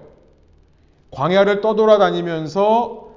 [1.11, 3.09] 광야를 떠돌아다니면서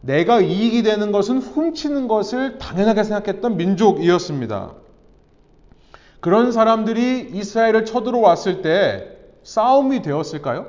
[0.00, 4.72] 내가 이익이 되는 것은 훔치는 것을 당연하게 생각했던 민족이었습니다.
[6.20, 10.66] 그런 사람들이 이스라엘을 쳐들어왔을 때 싸움이 되었을까요?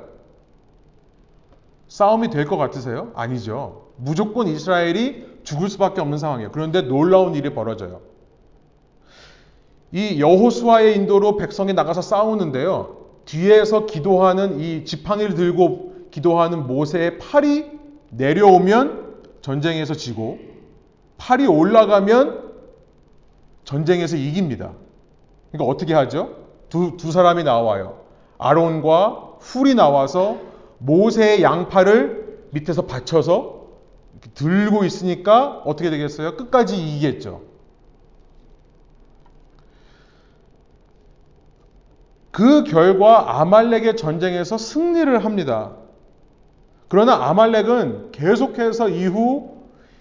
[1.88, 3.10] 싸움이 될 것 같으세요?
[3.14, 3.88] 아니죠.
[3.96, 6.52] 무조건 이스라엘이 죽을 수밖에 없는 상황이에요.
[6.52, 8.00] 그런데 놀라운 일이 벌어져요.
[9.92, 12.96] 이 여호수아의 인도로 백성이 나가서 싸우는데요.
[13.24, 17.66] 뒤에서 기도하는 이 지팡이를 들고 기도하는 모세의 팔이
[18.10, 20.38] 내려오면 전쟁에서 지고
[21.18, 22.50] 팔이 올라가면
[23.64, 24.72] 전쟁에서 이깁니다.
[25.50, 26.36] 그러니까 어떻게 하죠?
[26.68, 28.00] 두, 두 사람이 나와요.
[28.38, 30.38] 아론과 훌이 나와서
[30.78, 33.60] 모세의 양팔을 밑에서 받쳐서
[34.34, 36.36] 들고 있으니까 어떻게 되겠어요?
[36.36, 37.42] 끝까지 이기겠죠.
[42.30, 45.72] 그 결과 아말렉의 전쟁에서 승리를 합니다.
[46.88, 49.56] 그러나 아말렉은 계속해서 이후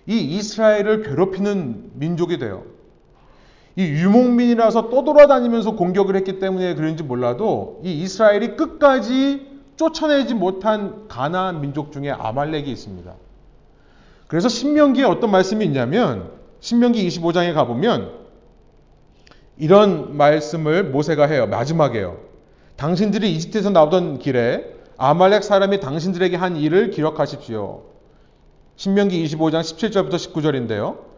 [0.05, 2.63] 이 이스라엘을 괴롭히는 민족이 돼요.
[3.80, 11.94] 이 유목민이라서 떠돌아다니면서 공격을 했기 때문에 그런지 몰라도 이 이스라엘이 끝까지 쫓아내지 못한 가나안 민족
[11.94, 13.10] 중에 아말렉이 있습니다.
[14.28, 18.20] 그래서 신명기에 어떤 말씀이 있냐면 신명기 25장에 가보면
[19.58, 21.48] 이런 말씀을 모세가 해요.
[21.48, 22.18] 마지막에요.
[22.76, 27.84] 당신들이 이집트에서 나오던 길에 아말렉 사람이 당신들에게 한 일을 기록하십시오.
[28.76, 31.09] 신명기 25장 17절부터 19절인데요.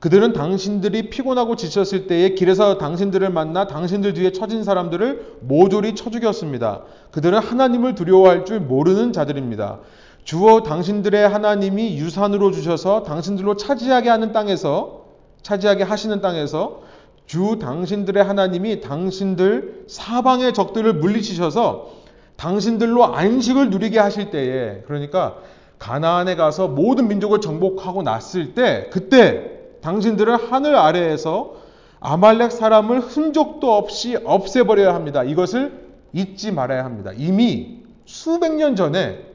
[0.00, 6.82] 그들은 당신들이 피곤하고 지쳤을 때에 길에서 당신들을 만나 당신들 뒤에 처진 사람들을 모조리 쳐 죽였습니다.
[7.10, 9.80] 그들은 하나님을 두려워할 줄 모르는 자들입니다.
[10.24, 15.04] 주어 당신들의 하나님이 유산으로 주셔서 당신들로 차지하게 하는 땅에서
[15.42, 16.82] 차지하게 하시는 땅에서
[17.26, 21.90] 주 당신들의 하나님이 당신들 사방의 적들을 물리치셔서
[22.36, 25.36] 당신들로 안식을 누리게 하실 때에 그러니까
[25.78, 31.56] 가나안에 가서 모든 민족을 정복하고 났을 때 그때 당신들은 하늘 아래에서
[32.00, 35.22] 아말렉 사람을 흔적도 없이 없애버려야 합니다.
[35.22, 37.12] 이것을 잊지 말아야 합니다.
[37.16, 39.26] 이미 수백 년 전에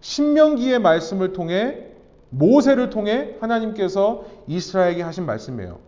[0.00, 1.86] 신명기의 말씀을 통해
[2.30, 5.78] 모세를 통해 하나님께서 이스라엘에게 하신 말씀이에요.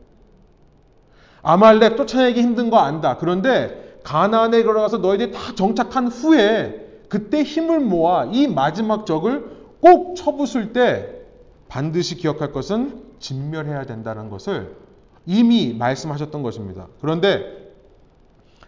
[1.42, 3.18] 아말렉 쫓아내기 힘든 거 안다.
[3.18, 9.44] 그런데 가나안에 들어가서 너희들이 다 정착한 후에 그때 힘을 모아 이 마지막 적을
[9.80, 11.10] 꼭 쳐부술 때
[11.68, 14.76] 반드시 기억할 것은 진멸해야 된다는 것을
[15.24, 16.88] 이미 말씀하셨던 것입니다.
[17.00, 17.72] 그런데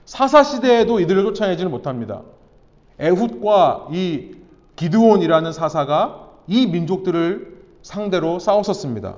[0.07, 2.23] 사사 시대에도 이들을 쫓아내지는 못합니다.
[2.99, 4.37] 에훗과 이
[4.77, 9.17] 기드온이라는 사사가 이 민족들을 상대로 싸웠었습니다.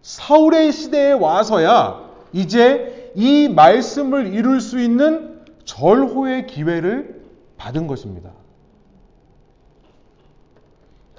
[0.00, 7.22] 사울의 시대에 와서야 이제 이 말씀을 이룰 수 있는 절호의 기회를
[7.58, 8.30] 받은 것입니다.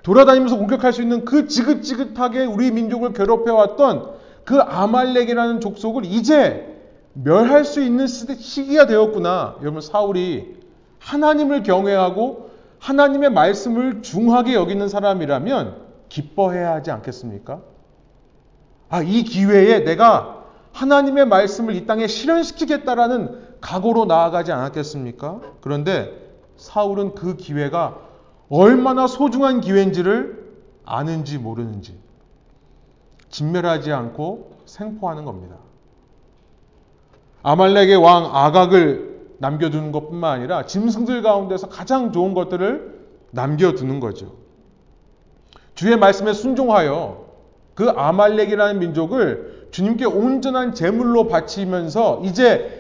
[0.08, 4.12] 돌아다니면서 공격할 수 있는 그 지긋지긋하게 우리 민족을 괴롭혀왔던
[4.46, 6.66] 그 아말렉이라는 족속을 이제
[7.12, 9.58] 멸할 수 있는 시기가 되었구나.
[9.60, 10.56] 여러분 사울이
[11.00, 15.76] 하나님을 경외하고 하나님의 말씀을 중하게 여기는 사람이라면
[16.08, 17.60] 기뻐해야 하지 않겠습니까?
[18.88, 25.42] 아, 이 기회에 내가 하나님의 말씀을 이 땅에 실현시키겠다라는 각오로 나아가지 않았겠습니까?
[25.60, 26.14] 그런데
[26.56, 28.07] 사울은 그 기회가
[28.50, 30.46] 얼마나 소중한 기회인지를
[30.86, 31.98] 아는지 모르는지
[33.30, 35.58] 진멸하지 않고 생포하는 겁니다.
[37.44, 44.36] 아말렉의 왕 아각을 남겨두는 것뿐만 아니라 짐승들 가운데서 가장 좋은 것들을 남겨두는 거죠.
[45.76, 47.28] 주의 말씀에 순종하여
[47.76, 52.77] 그 아말렉이라는 민족을 주님께 온전한 제물로 바치면서 이제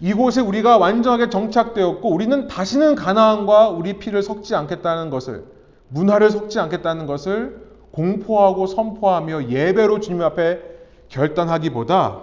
[0.00, 5.44] 이곳에 우리가 완전하게 정착되었고 우리는 다시는 가나안과 우리 피를 섞지 않겠다는 것을
[5.88, 10.60] 문화를 섞지 않겠다는 것을 공포하고 선포하며 예배로 주님 앞에
[11.08, 12.22] 결단하기보다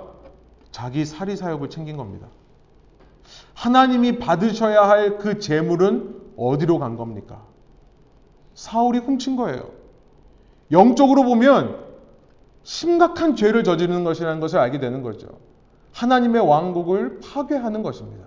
[0.71, 2.27] 자기 사리 사역을 챙긴 겁니다.
[3.53, 7.43] 하나님이 받으셔야 할 그 재물은 어디로 간 겁니까?
[8.53, 9.69] 사울이 훔친 거예요.
[10.71, 11.83] 영적으로 보면
[12.63, 15.27] 심각한 죄를 저지르는 것이라는 것을 알게 되는 거죠.
[15.95, 18.25] 하나님의 왕국을 파괴하는 것입니다.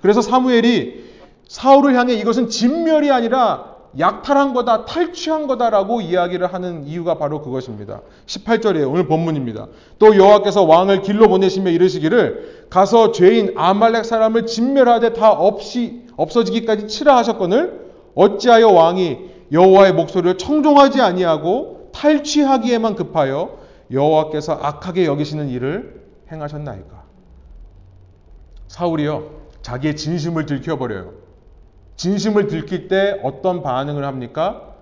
[0.00, 1.12] 그래서 사무엘이
[1.46, 8.00] 사울을 향해 이것은 진멸이 아니라 약탈한 거다, 탈취한 거다라고 이야기를 하는 이유가 바로 그것입니다.
[8.26, 8.90] 18절이에요.
[8.90, 9.68] 오늘 본문입니다.
[9.98, 17.18] 또 여호와께서 왕을 길로 보내시며 이르시기를 가서 죄인 아말렉 사람을 진멸하되 다 없이 없어지기까지 치라
[17.18, 19.18] 하셨거늘 어찌하여 왕이
[19.52, 23.61] 여호와의 목소리를 청종하지 아니하고 탈취하기에만 급하여
[23.92, 27.02] 여호와께서 악하게 여기시는 일을 행하셨나이까?
[28.68, 31.12] 사울이요 자기의 진심을 들켜버려요.
[31.96, 34.74] 진심을 들킬 때 어떤 반응을 합니까?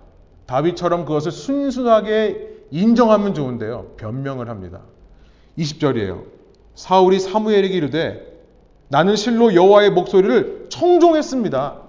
[0.46, 3.94] 다윗처럼 그것을 순순하게 인정하면 좋은데요.
[3.96, 4.80] 변명을 합니다.
[5.58, 6.24] 20절이에요.
[6.74, 8.30] 사울이 사무엘에게 이르되
[8.88, 11.80] 나는 실로 여호와의 목소리를 청종했습니다.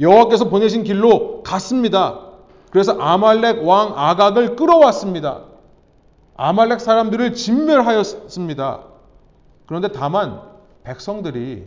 [0.00, 2.20] 여호와께서 보내신 길로 갔습니다.
[2.70, 5.47] 그래서 아말렉 왕 아각을 끌어왔습니다.
[6.38, 8.84] 아말렉 사람들을 진멸하였습니다.
[9.66, 10.40] 그런데 다만
[10.84, 11.66] 백성들이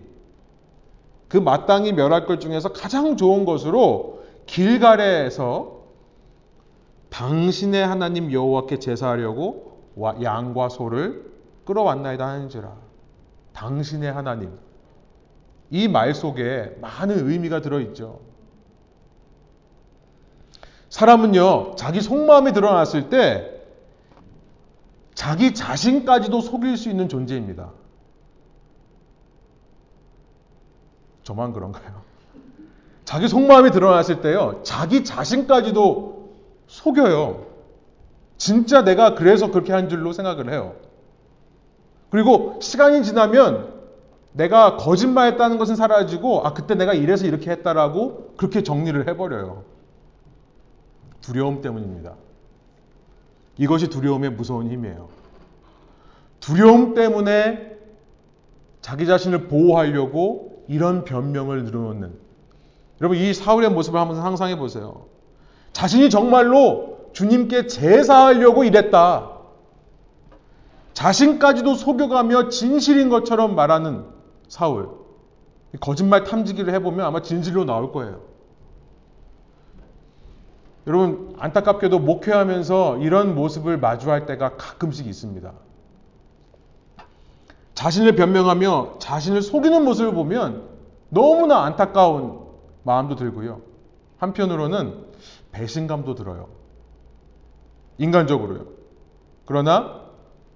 [1.28, 5.82] 그 마땅히 멸할 것 중에서 가장 좋은 것으로 길갈에서
[7.10, 9.78] 당신의 하나님 여호와께 제사하려고
[10.24, 11.30] 양과 소를
[11.66, 12.72] 끌어왔나이다 하는지라.
[13.54, 14.58] 당신의 하나님.
[15.70, 18.20] 이 말 속에 많은 의미가 들어있죠.
[20.89, 23.51] 사람은요, 자기 속마음이 드러났을 때
[25.22, 27.69] 자기 자신까지도 속일 수 있는 존재입니다.
[31.22, 32.01] 저만 그런가요?
[33.05, 36.32] 자기 속마음이 드러났을 때요, 자기 자신까지도
[36.65, 37.45] 속여요.
[38.38, 40.76] 진짜 내가 그래서 그렇게 한 줄로 생각을 해요.
[42.09, 43.76] 그리고 시간이 지나면
[44.32, 49.65] 내가 거짓말했다는 것은 사라지고, 아, 그때 내가 이래서 이렇게 했다라고 그렇게 정리를 해버려요.
[51.22, 52.15] 두려움 때문입니다.
[53.62, 55.07] 이것이 두려움의 무서운 힘이에요.
[56.39, 57.78] 두려움 때문에
[58.82, 62.12] 자기 자신을 보호하려고 이런 변명을 늘어놓는
[63.01, 65.05] 여러분 이 사울의 모습을 한번 상상해 보세요.
[65.74, 69.30] 자신이 정말로 주님께 제사하려고 이랬다.
[70.93, 74.05] 자신까지도 속여가며 진실인 것처럼 말하는
[74.47, 74.89] 사울.
[75.80, 78.22] 거짓말 탐지기를 해보면 아마 진실로 나올 거예요.
[80.88, 85.52] 여러분, 안타깝게도 목회하면서 이런 모습을 마주할 때가 가끔씩 있습니다.
[87.76, 90.70] 자신을 변명하며 자신을 속이는 모습을 보면
[91.10, 92.40] 너무나 안타까운
[92.84, 93.62] 마음도 들고요.
[94.18, 95.06] 한편으로는
[95.52, 96.48] 배신감도 들어요.
[97.98, 98.66] 인간적으로요.
[99.46, 100.02] 그러나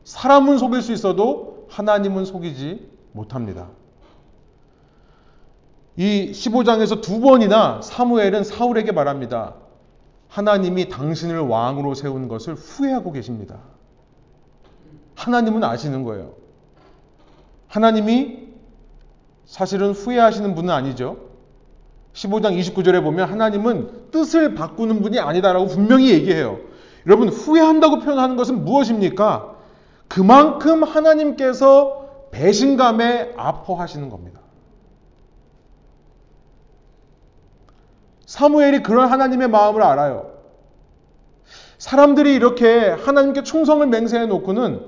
[0.03, 3.69] 사람은 속일 수 있어도 하나님은 속이지 못합니다.
[5.97, 9.55] 이 15장에서 두 번이나 사무엘은 사울에게 말합니다.
[10.27, 13.59] 하나님이 당신을 왕으로 세운 것을 후회하고 계십니다.
[15.15, 16.33] 하나님은 아시는 거예요.
[17.67, 18.45] 하나님이
[19.45, 21.17] 사실은 후회하시는 분은 아니죠.
[22.13, 26.59] 15장 29절에 보면 하나님은 뜻을 바꾸는 분이 아니다라고 분명히 얘기해요.
[27.05, 29.55] 여러분, 후회한다고 표현하는 것은 무엇입니까?
[30.07, 34.41] 그만큼 하나님께서 배신감에 아파하시는 겁니다.
[38.35, 40.31] 사무엘이 그런 하나님의 마음을 알아요.
[41.77, 44.81] 사람들이 이렇게 하나님께 충성을 맹세해 놓고는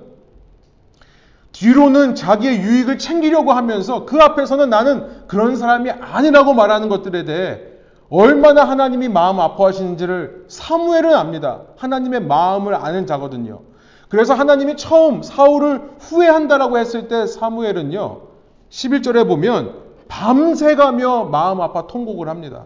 [1.54, 7.62] 뒤로는 자기의 유익을 챙기려고 하면서 그 앞에서는 나는 그런 사람이 아니라고 말하는 것들에 대해
[8.10, 11.62] 얼마나 하나님이 마음 아파하시는지를 사무엘은 압니다.
[11.78, 13.62] 하나님의 마음을 아는 자거든요.
[14.10, 18.22] 그래서 하나님이 처음 사울을 후회한다라고 했을 때 사무엘은요.
[18.70, 19.74] 11절에 보면
[20.10, 22.66] 밤새 가며 마음 아파 통곡을 합니다.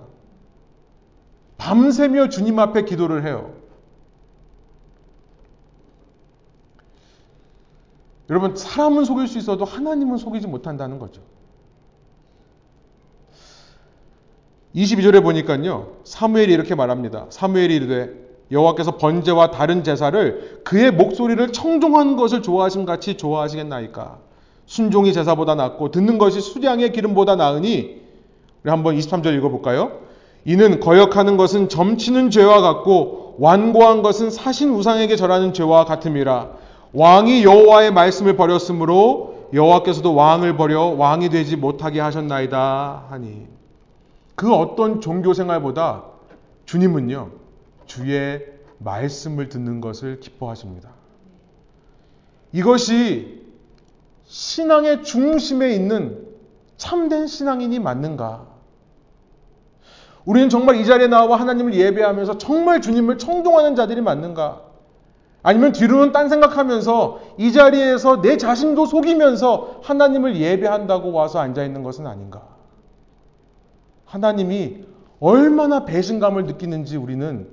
[1.62, 3.54] 밤새며 주님 앞에 기도를 해요.
[8.32, 11.22] 여러분, 사람은 속일 수 있어도 하나님은 속이지 못한다는 거죠.
[14.74, 15.98] 22절에 보니까요.
[16.04, 17.28] 사무엘이 이렇게 말합니다.
[17.30, 18.12] 사무엘이 이르되
[18.52, 24.18] 여호와께서 번제와 다른 제사를 그의 목소리를 청종하는 것을 좋아하심 같이 좋아하시겠나이까.
[24.66, 28.02] 순종이 제사보다 낫고 듣는 것이 수량의 기름보다 나으니
[28.64, 30.10] 우리 한번 23절 읽어 볼까요?
[30.46, 36.50] 이는 거역하는 것은 점치는 죄와 같고 완고한 것은 사신 우상에게 절하는 죄와 같음이라
[36.94, 43.48] 왕이 여호와의 말씀을 버렸으므로 여호와께서도 왕을 버려 왕이 되지 못하게 하셨나이다 하니
[44.36, 46.04] 그 어떤 종교 생활보다
[46.66, 47.32] 주님은요
[47.86, 48.42] 주의
[48.80, 50.90] 말씀을 듣는 것을 기뻐하십니다.
[52.54, 53.42] 이것이
[54.26, 56.28] 신앙의 중심에 있는
[56.78, 58.48] 참된 신앙인이 맞는가?
[60.26, 64.62] 우리는 정말 이 자리에 나와 하나님을 예배하면서 정말 주님을 청종하는 자들이 맞는가?
[65.44, 72.06] 아니면 뒤로는 딴 생각하면서 이 자리에서 내 자신도 속이면서 하나님을 예배한다고 와서 앉아 있는 것은
[72.06, 72.44] 아닌가?
[74.06, 74.86] 하나님이
[75.20, 77.48] 얼마나 배신감을 느끼는지 우리는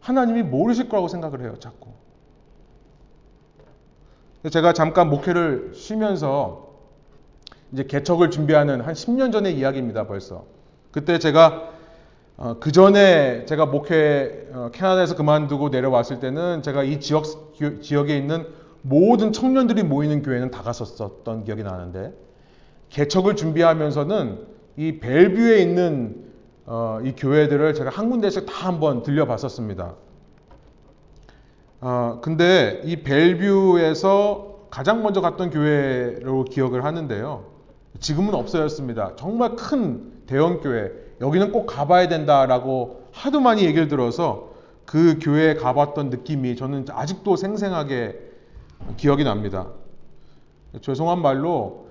[0.00, 1.90] 하나님이 모르실 거라고 생각을 해요, 자꾸.
[4.50, 6.70] 제가 잠깐 목회를 쉬면서
[7.72, 10.44] 이제 개척을 준비하는 한 10년 전의 이야기입니다, 벌써.
[10.90, 11.70] 그때 제가
[12.40, 17.26] 어, 그 전에 제가 목회 어, 캐나다에서 그만두고 내려왔을 때는 제가 이 지역
[17.82, 18.46] 지역에 있는
[18.80, 22.14] 모든 청년들이 모이는 교회는 다 갔었던 기억이 나는데
[22.88, 24.38] 개척을 준비하면서는
[24.78, 26.30] 이 벨뷰에 있는
[26.64, 29.94] 어, 이 교회들을 제가 한 군데씩 다 한번 들려봤었습니다.
[31.82, 37.44] 어, 근데 이 벨뷰에서 가장 먼저 갔던 교회로 기억을 하는데요.
[37.98, 39.16] 지금은 없어졌습니다.
[39.16, 40.92] 정말 큰 대형 교회.
[41.20, 44.52] 여기는 꼭 가봐야 된다라고 하도 많이 얘기를 들어서
[44.86, 48.16] 그 교회에 가봤던 느낌이 저는 아직도 생생하게
[48.96, 49.72] 기억이 납니다.
[50.80, 51.88] 죄송한 말로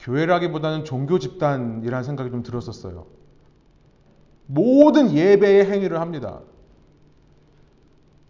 [0.00, 3.06] 교회라기보다는 종교 집단이라는 생각이 좀 들었었어요.
[4.46, 6.40] 모든 예배의 행위를 합니다.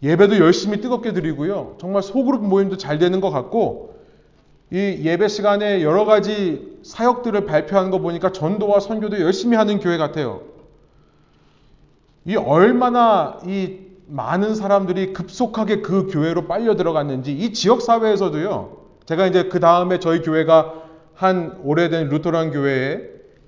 [0.03, 1.77] 예배도 열심히 뜨겁게 드리고요.
[1.79, 3.95] 정말 소그룹 모임도 잘 되는 것 같고,
[4.73, 10.41] 이 예배 시간에 여러 가지 사역들을 발표하는 거 보니까 전도와 선교도 열심히 하는 교회 같아요.
[12.25, 18.77] 이 얼마나 이 많은 사람들이 급속하게 그 교회로 빨려 들어갔는지 이 지역 사회에서도요.
[19.05, 20.73] 제가 이제 그 다음에 저희 교회가
[21.13, 22.99] 한 오래된 루터란 교회에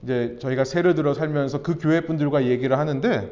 [0.03, 3.31] 이제 저희가 세를 들어 살면서 그 교회 분들과 얘기를 하는데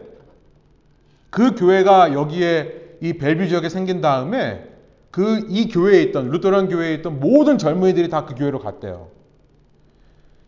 [1.29, 4.72] 그 교회가 여기에 이 벨뷰 지역에 생긴 다음에
[5.13, 9.09] 그 이 교회에 있던 루터란 교회에 있던 모든 젊은이들이 다 그 교회로 갔대요.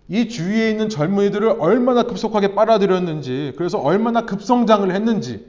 [0.07, 5.45] 이 주위에 있는 젊은이들을 얼마나 급속하게 빨아들였는지, 그래서 얼마나 급성장을 했는지,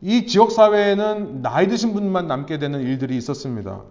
[0.00, 3.82] 이 지역 사회에는 나이 드신 분만 남게 되는 일들이 있었습니다.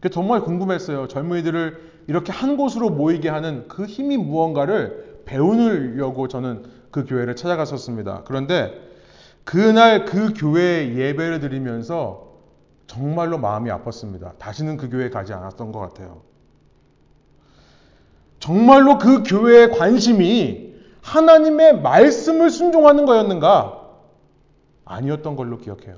[0.00, 1.08] 그 정말 궁금했어요.
[1.08, 8.24] 젊은이들을 이렇게 한 곳으로 모이게 하는 그 힘이 무언가를 배우려고 저는 그 교회를 찾아갔었습니다.
[8.26, 8.72] 그런데
[9.46, 12.32] 그날 그 교회에 예배를 드리면서
[12.88, 14.36] 정말로 마음이 아팠습니다.
[14.38, 16.22] 다시는 그 교회에 가지 않았던 것 같아요.
[18.40, 23.86] 정말로 그 교회의 관심이 하나님의 말씀을 순종하는 거였는가?
[24.84, 25.94] 아니었던 걸로 기억해요.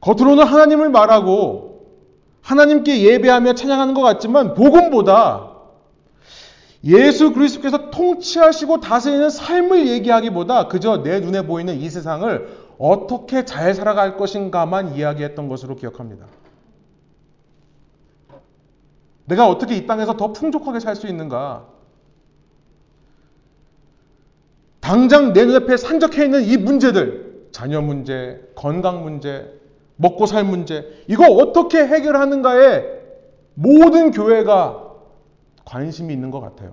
[0.00, 1.88] 겉으로는 하나님을 말하고
[2.40, 5.51] 하나님께 예배하며 찬양하는 것 같지만 복음보다
[6.84, 14.16] 예수 그리스도께서 통치하시고 다스리는 삶을 얘기하기보다 그저 내 눈에 보이는 이 세상을 어떻게 잘 살아갈
[14.16, 16.26] 것인가만 이야기했던 것으로 기억합니다.
[19.26, 21.68] 내가 어떻게 이 땅에서 더 풍족하게 살 수 있는가?
[24.80, 29.48] 당장 내 눈앞에 산적해 있는 이 문제들, 자녀 문제, 건강 문제,
[29.94, 32.84] 먹고 살 문제, 이거 어떻게 해결하는가에
[33.54, 34.81] 모든 교회가
[35.64, 36.72] 관심이 있는 것 같아요.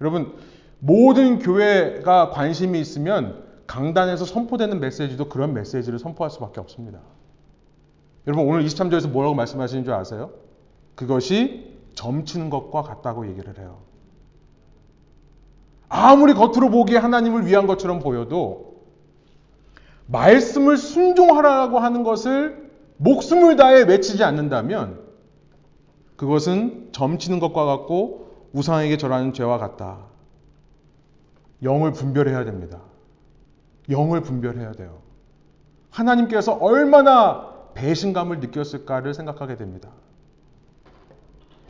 [0.00, 0.34] 여러분,
[0.78, 7.00] 모든 교회가 관심이 있으면 강단에서 선포되는 메시지도 그런 메시지를 선포할 수밖에 없습니다.
[8.26, 10.30] 여러분, 오늘 23절에서 뭐라고 말씀하시는 줄 아세요?
[10.94, 13.78] 그것이 점치는 것과 같다고 얘기를 해요.
[15.88, 18.80] 아무리 겉으로 보기에 하나님을 위한 것처럼 보여도
[20.06, 25.09] 말씀을 순종하라고 하는 것을 목숨을 다해 외치지 않는다면
[26.20, 30.00] 그것은 점치는 것과 같고 우상에게 절하는 죄와 같다.
[31.62, 32.82] 영을 분별해야 됩니다.
[33.88, 34.98] 영을 분별해야 돼요.
[35.88, 39.88] 하나님께서 얼마나 배신감을 느꼈을까를 생각하게 됩니다.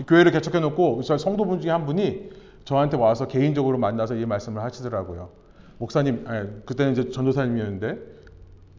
[0.09, 2.31] 교회를 개척해 놓고 성도분 중에 한 분이
[2.65, 5.31] 저한테 와서 개인적으로 만나서 이 말씀을 하시더라고요.
[5.79, 7.99] 목사님, 아니, 그때는 이제 전도사님이었는데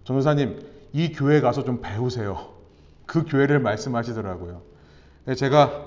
[0.04, 2.50] 전도사님, 이 교회 가서 좀 배우세요.
[3.06, 4.70] 그 교회를 말씀하시더라고요.
[5.26, 5.86] 네, 제가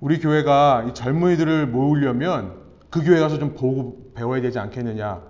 [0.00, 5.22] 우리 교회가 이 젊은이들을 모으려면 그 교회 가서 좀 보고 배워야 되지 않겠느냐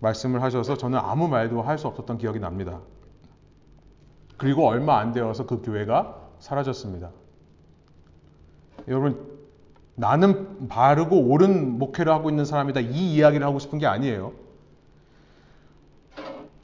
[0.00, 2.80] 말씀을 하셔서 저는 아무 말도 할 수 없었던 기억이 납니다.
[4.36, 7.10] 그리고 얼마 안 되어서 그 교회가 사라졌습니다.
[8.86, 9.26] 여러분,
[9.96, 12.80] 나는 바르고 옳은 목회를 하고 있는 사람이다.
[12.80, 14.32] 이 이야기를 하고 싶은 게 아니에요.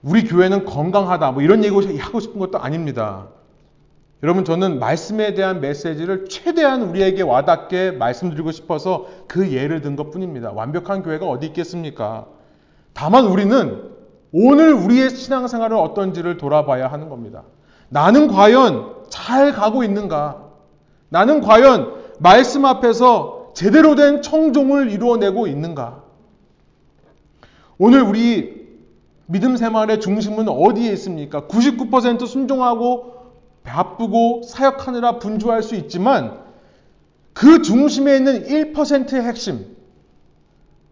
[0.03, 1.33] 우리 교회는 건강하다.
[1.33, 3.29] 뭐 이런 얘기 하고 싶은 것도 아닙니다.
[4.25, 10.51] 여러분, 저는 말씀에 대한 메시지를 최대한 우리에게 와닿게 말씀드리고 싶어서 그 예를 든 것 뿐입니다.
[10.51, 12.25] 완벽한 교회가 어디 있겠습니까?
[12.95, 13.83] 다만 우리는
[14.33, 17.43] 오늘 우리의 신앙생활은 어떤지를 돌아봐야 하는 겁니다.
[17.91, 20.43] 나는 과연 잘 가고 있는가?
[21.11, 26.03] 나는 과연 말씀 앞에서 제대로 된 청종을 이루어내고 있는가?
[27.77, 28.65] 오늘 우리
[29.27, 31.43] 믿음 생활의 중심은 어디에 있습니까?
[31.43, 33.14] 99% 순종하고
[33.65, 36.43] 바쁘고 사역하느라 분주할 수 있지만
[37.33, 39.75] 그 중심에 있는 1%의 핵심,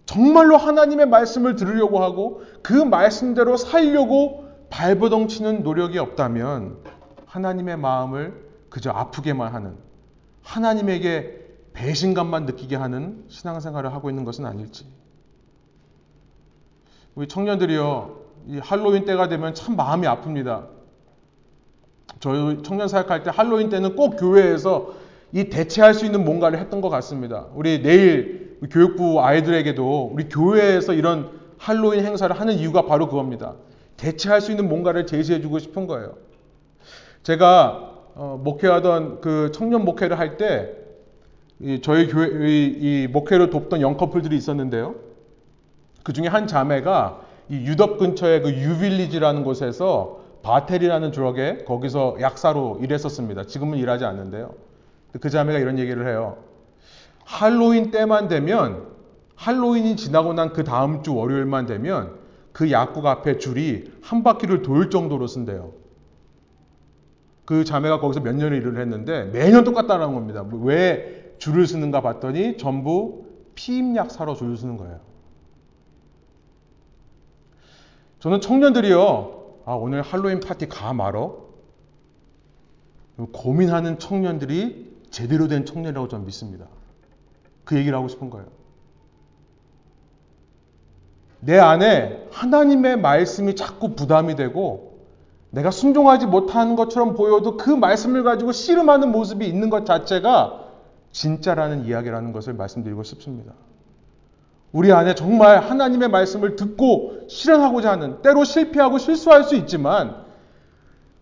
[0.05, 6.79] 정말로 하나님의 말씀을 들으려고 하고 그 말씀대로 살려고 발버둥 치는 노력이 없다면
[7.27, 9.77] 하나님의 마음을 그저 아프게만 하는
[10.43, 11.41] 하나님에게
[11.75, 14.87] 배신감만 느끼게 하는 신앙생활을 하고 있는 것은 아닐지.
[17.15, 20.67] 우리 청년들이요, 이 할로윈 때가 되면 참 마음이 아픕니다.
[22.21, 24.95] 저희 청년 사역할 때 할로윈 때는 꼭 교회에서
[25.33, 27.47] 이 대체할 수 있는 뭔가를 했던 것 같습니다.
[27.55, 33.55] 우리 내일 교육부 아이들에게도 우리 교회에서 이런 할로윈 행사를 하는 이유가 바로 그겁니다.
[33.97, 36.15] 대체할 수 있는 뭔가를 제시해주고 싶은 거예요.
[37.23, 40.71] 제가 어, 목회하던 그 청년 목회를 할 때
[41.83, 44.97] 저희 교회 이, 이 목회를 돕던 영 커플들이 있었는데요.
[46.03, 53.45] 그 중에 한 자매가 이 유덕 근처에 그 유빌리지라는 곳에서 바텔이라는 주역에 거기서 약사로 일했었습니다.
[53.45, 54.55] 지금은 일하지 않는데요.
[55.21, 56.39] 그 자매가 이런 얘기를 해요.
[57.25, 58.89] 할로윈 때만 되면
[59.37, 62.17] 할로윈이 지나고 난 그 다음 주 월요일만 되면
[62.53, 65.73] 그 약국 앞에 줄이 한 바퀴를 돌 정도로 쓴대요.
[67.45, 70.45] 그 자매가 거기서 몇 년을 일을 했는데 매년 똑같다는 겁니다.
[70.63, 75.01] 왜 줄을 쓰는가 봤더니 전부 피임약 사러 줄을 쓰는 거예요.
[78.21, 81.43] 저는 청년들이요, 아, 오늘 할로윈 파티 가 말어?
[83.33, 86.67] 고민하는 청년들이 제대로 된 청년이라고 저는 믿습니다.
[87.65, 88.47] 그 얘기를 하고 싶은 거예요.
[91.41, 94.93] 내 안에 하나님의 말씀이 자꾸 부담이 되고
[95.51, 100.69] 내가 순종하지 못하는 것처럼 보여도 그 말씀을 가지고 씨름하는 모습이 있는 것 자체가
[101.11, 103.53] 진짜라는 이야기라는 것을 말씀드리고 싶습니다.
[104.73, 110.23] 우리 안에 정말 하나님의 말씀을 듣고 실현하고자 하는 때로 실패하고 실수할 수 있지만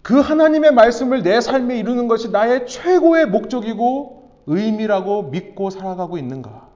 [0.03, 6.69] 그 하나님의 말씀을 내 삶에 이루는 것이 나의 최고의 목적이고 의미라고 믿고 살아가고 있는가?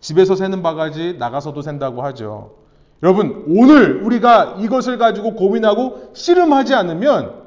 [0.00, 2.54] 집에서 새는 바가지 나가서도 샌다고 하죠.
[3.02, 7.42] 여러분, 오늘 우리가 이것을 가지고 고민하고 씨름하지 않으면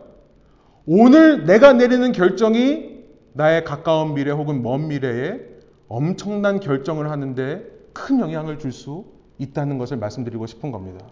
[0.85, 2.99] 오늘 내가 내리는 결정이
[3.33, 5.48] 나의 가까운 미래 혹은 먼 미래에
[5.89, 9.05] 엄청난 결정을 하는데 큰 영향을 줄 수
[9.39, 11.05] 있다는 것을 말씀드리고 싶은 겁니다.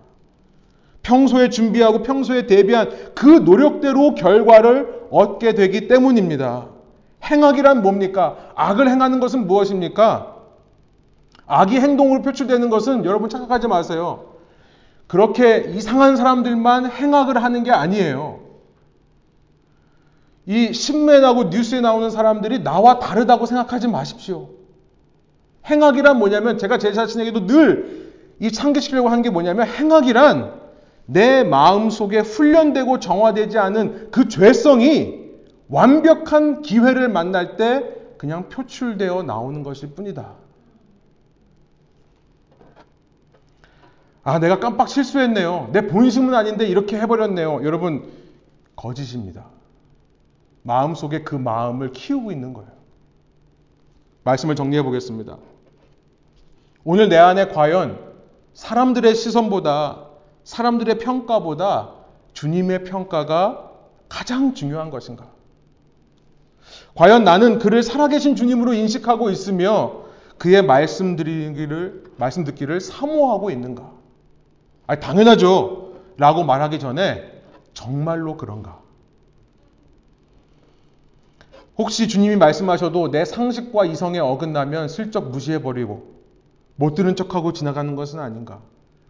[1.01, 6.67] 평소에 준비하고 평소에 대비한 그 노력대로 결과를 얻게 되기 때문입니다.
[7.23, 8.51] 행악이란 뭡니까?
[8.55, 10.35] 악을 행하는 것은 무엇입니까?
[11.47, 14.33] 악이 행동으로 표출되는 것은 여러분 착각하지 마세요.
[15.07, 18.41] 그렇게 이상한 사람들만 행악을 하는 게 아니에요.
[20.45, 24.49] 이 신문하고 뉴스에 나오는 사람들이 나와 다르다고 생각하지 마십시오.
[25.69, 28.07] 행악이란 뭐냐면 제가 제 자신에게도 늘
[28.39, 30.53] 이 상기시키려고 하는 게 뭐냐면 행악이란
[31.05, 35.25] 내 마음 속에 훈련되고 정화되지 않은 그 죄성이
[35.69, 37.83] 완벽한 기회를 만날 때
[38.17, 40.35] 그냥 표출되어 나오는 것일 뿐이다.
[44.23, 45.69] 아, 내가 깜빡 실수했네요.
[45.71, 47.63] 내 본심은 아닌데 이렇게 해버렸네요.
[47.63, 48.11] 여러분,
[48.75, 49.45] 거짓입니다.
[50.63, 52.69] 마음속에 그 마음을 키우고 있는 거예요.
[54.25, 55.37] 말씀을 정리해 보겠습니다.
[56.89, 57.99] 오늘 내 안에 과연
[58.53, 60.05] 사람들의 시선보다,
[60.45, 61.89] 사람들의 평가보다
[62.31, 63.71] 주님의 평가가
[64.07, 65.27] 가장 중요한 것인가?
[66.95, 70.03] 과연 나는 그를 살아계신 주님으로 인식하고 있으며
[70.37, 73.91] 그의 말씀 드리기를, 말씀 듣기를 사모하고 있는가?
[74.87, 75.91] 아니, 당연하죠.
[76.15, 77.41] 라고 말하기 전에
[77.73, 78.79] 정말로 그런가?
[81.77, 86.16] 혹시 주님이 말씀하셔도 내 상식과 이성에 어긋나면 슬쩍 무시해버리고
[86.77, 88.59] 못 들은 척하고 지나가는 것은 아닌가?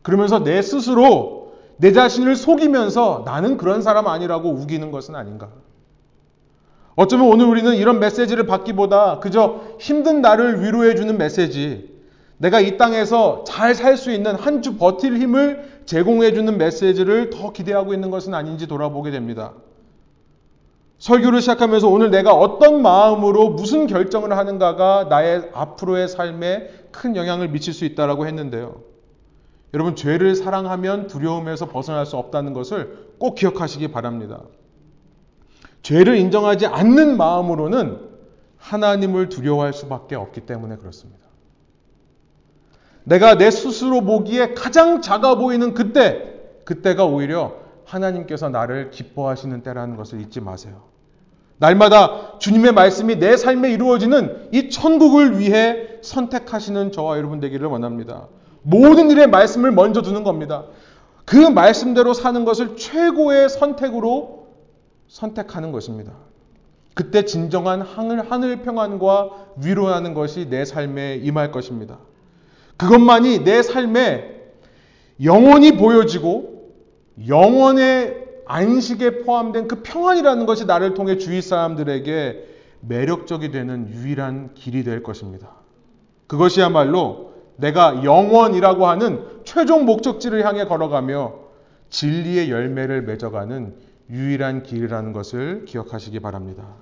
[0.01, 5.49] 그러면서 내 스스로 내 자신을 속이면서 나는 그런 사람 아니라고 우기는 것은 아닌가?
[6.95, 11.95] 어쩌면 오늘 우리는 이런 메시지를 받기보다 그저 힘든 나를 위로해주는 메시지,
[12.39, 17.93] 내가 이 땅에서 잘 살 수 있는 한 주 버틸 힘을 제공해주는 메시지를 더 기대하고
[17.93, 19.53] 있는 것은 아닌지 돌아보게 됩니다.
[20.99, 27.73] 설교를 시작하면서 오늘 내가 어떤 마음으로 무슨 결정을 하는가가 나의 앞으로의 삶에 큰 영향을 미칠
[27.73, 28.81] 수 있다라고 했는데요.
[29.73, 34.41] 여러분, 죄를 사랑하면 두려움에서 벗어날 수 없다는 것을 꼭 기억하시기 바랍니다.
[35.83, 37.99] 죄를 인정하지 않는 마음으로는
[38.57, 41.27] 하나님을 두려워할 수밖에 없기 때문에 그렇습니다.
[43.03, 46.33] 내가 내 스스로 보기에 가장 작아 보이는 그때,
[46.65, 50.83] 그때가 오히려 하나님께서 나를 기뻐하시는 때라는 것을 잊지 마세요.
[51.59, 58.27] 날마다 주님의 말씀이 내 삶에 이루어지는 이 천국을 위해 선택하시는 저와 여러분 되기를 원합니다.
[58.63, 60.65] 모든 일에 말씀을 먼저 두는 겁니다.
[61.25, 64.47] 그 말씀대로 사는 것을 최고의 선택으로
[65.07, 66.13] 선택하는 것입니다.
[66.93, 69.29] 그때 진정한 하늘, 하늘 평안과
[69.63, 71.99] 위로하는 것이 내 삶에 임할 것입니다.
[72.77, 74.35] 그것만이 내 삶에
[75.23, 76.73] 영원히 보여지고
[77.27, 82.47] 영원의 안식에 포함된 그 평안이라는 것이 나를 통해 주위 사람들에게
[82.81, 85.56] 매력적이 되는 유일한 길이 될 것입니다.
[86.27, 91.33] 그것이야말로 내가 영원이라고 하는 최종 목적지를 향해 걸어가며
[91.89, 93.75] 진리의 열매를 맺어가는
[94.09, 96.75] 유일한 길이라는 것을 기억하시기 바랍니다.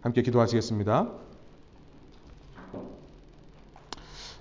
[0.00, 1.08] 함께 기도하시겠습니다.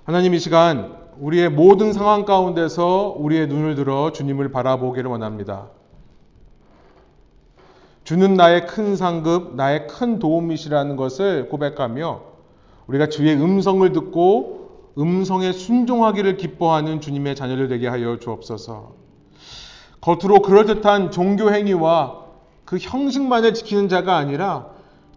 [0.06, 5.70] 하나님 이 시간 우리의 모든 상황 가운데서 우리의 눈을 들어 주님을 바라보기를 원합니다.
[8.06, 12.29] 주는 나의 큰 상급, 나의 큰 도움이시라는 것을 고백하며
[12.90, 18.94] 우리가 주의 음성을 듣고 음성에 순종하기를 기뻐하는 주님의 자녀들 되게 하여 주옵소서.
[20.02, 22.26] 겉으로 그럴듯한 종교 행위와
[22.66, 24.68] 그 형식만을 지키는 자가 아니라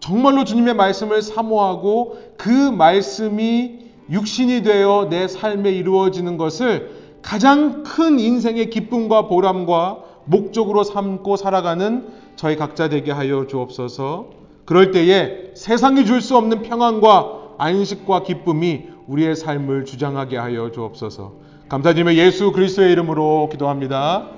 [0.00, 3.78] 정말로 주님의 말씀을 사모하고 그 말씀이
[4.10, 6.90] 육신이 되어 내 삶에 이루어지는 것을
[7.22, 12.06] 가장 큰 인생의 기쁨과 보람과 목적으로 삼고 살아가는
[12.36, 14.26] 저희 각자 되게 하여 주옵소서.
[14.66, 21.34] 그럴 때에 세상이 줄 수 없는 평안과 안식과 기쁨이 우리의 삶을 주장하게 하여 주옵소서.
[21.68, 24.28] 감사드리며 예수 그리스도의 이름으로 기도합니다.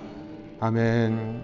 [0.60, 1.42] 아멘.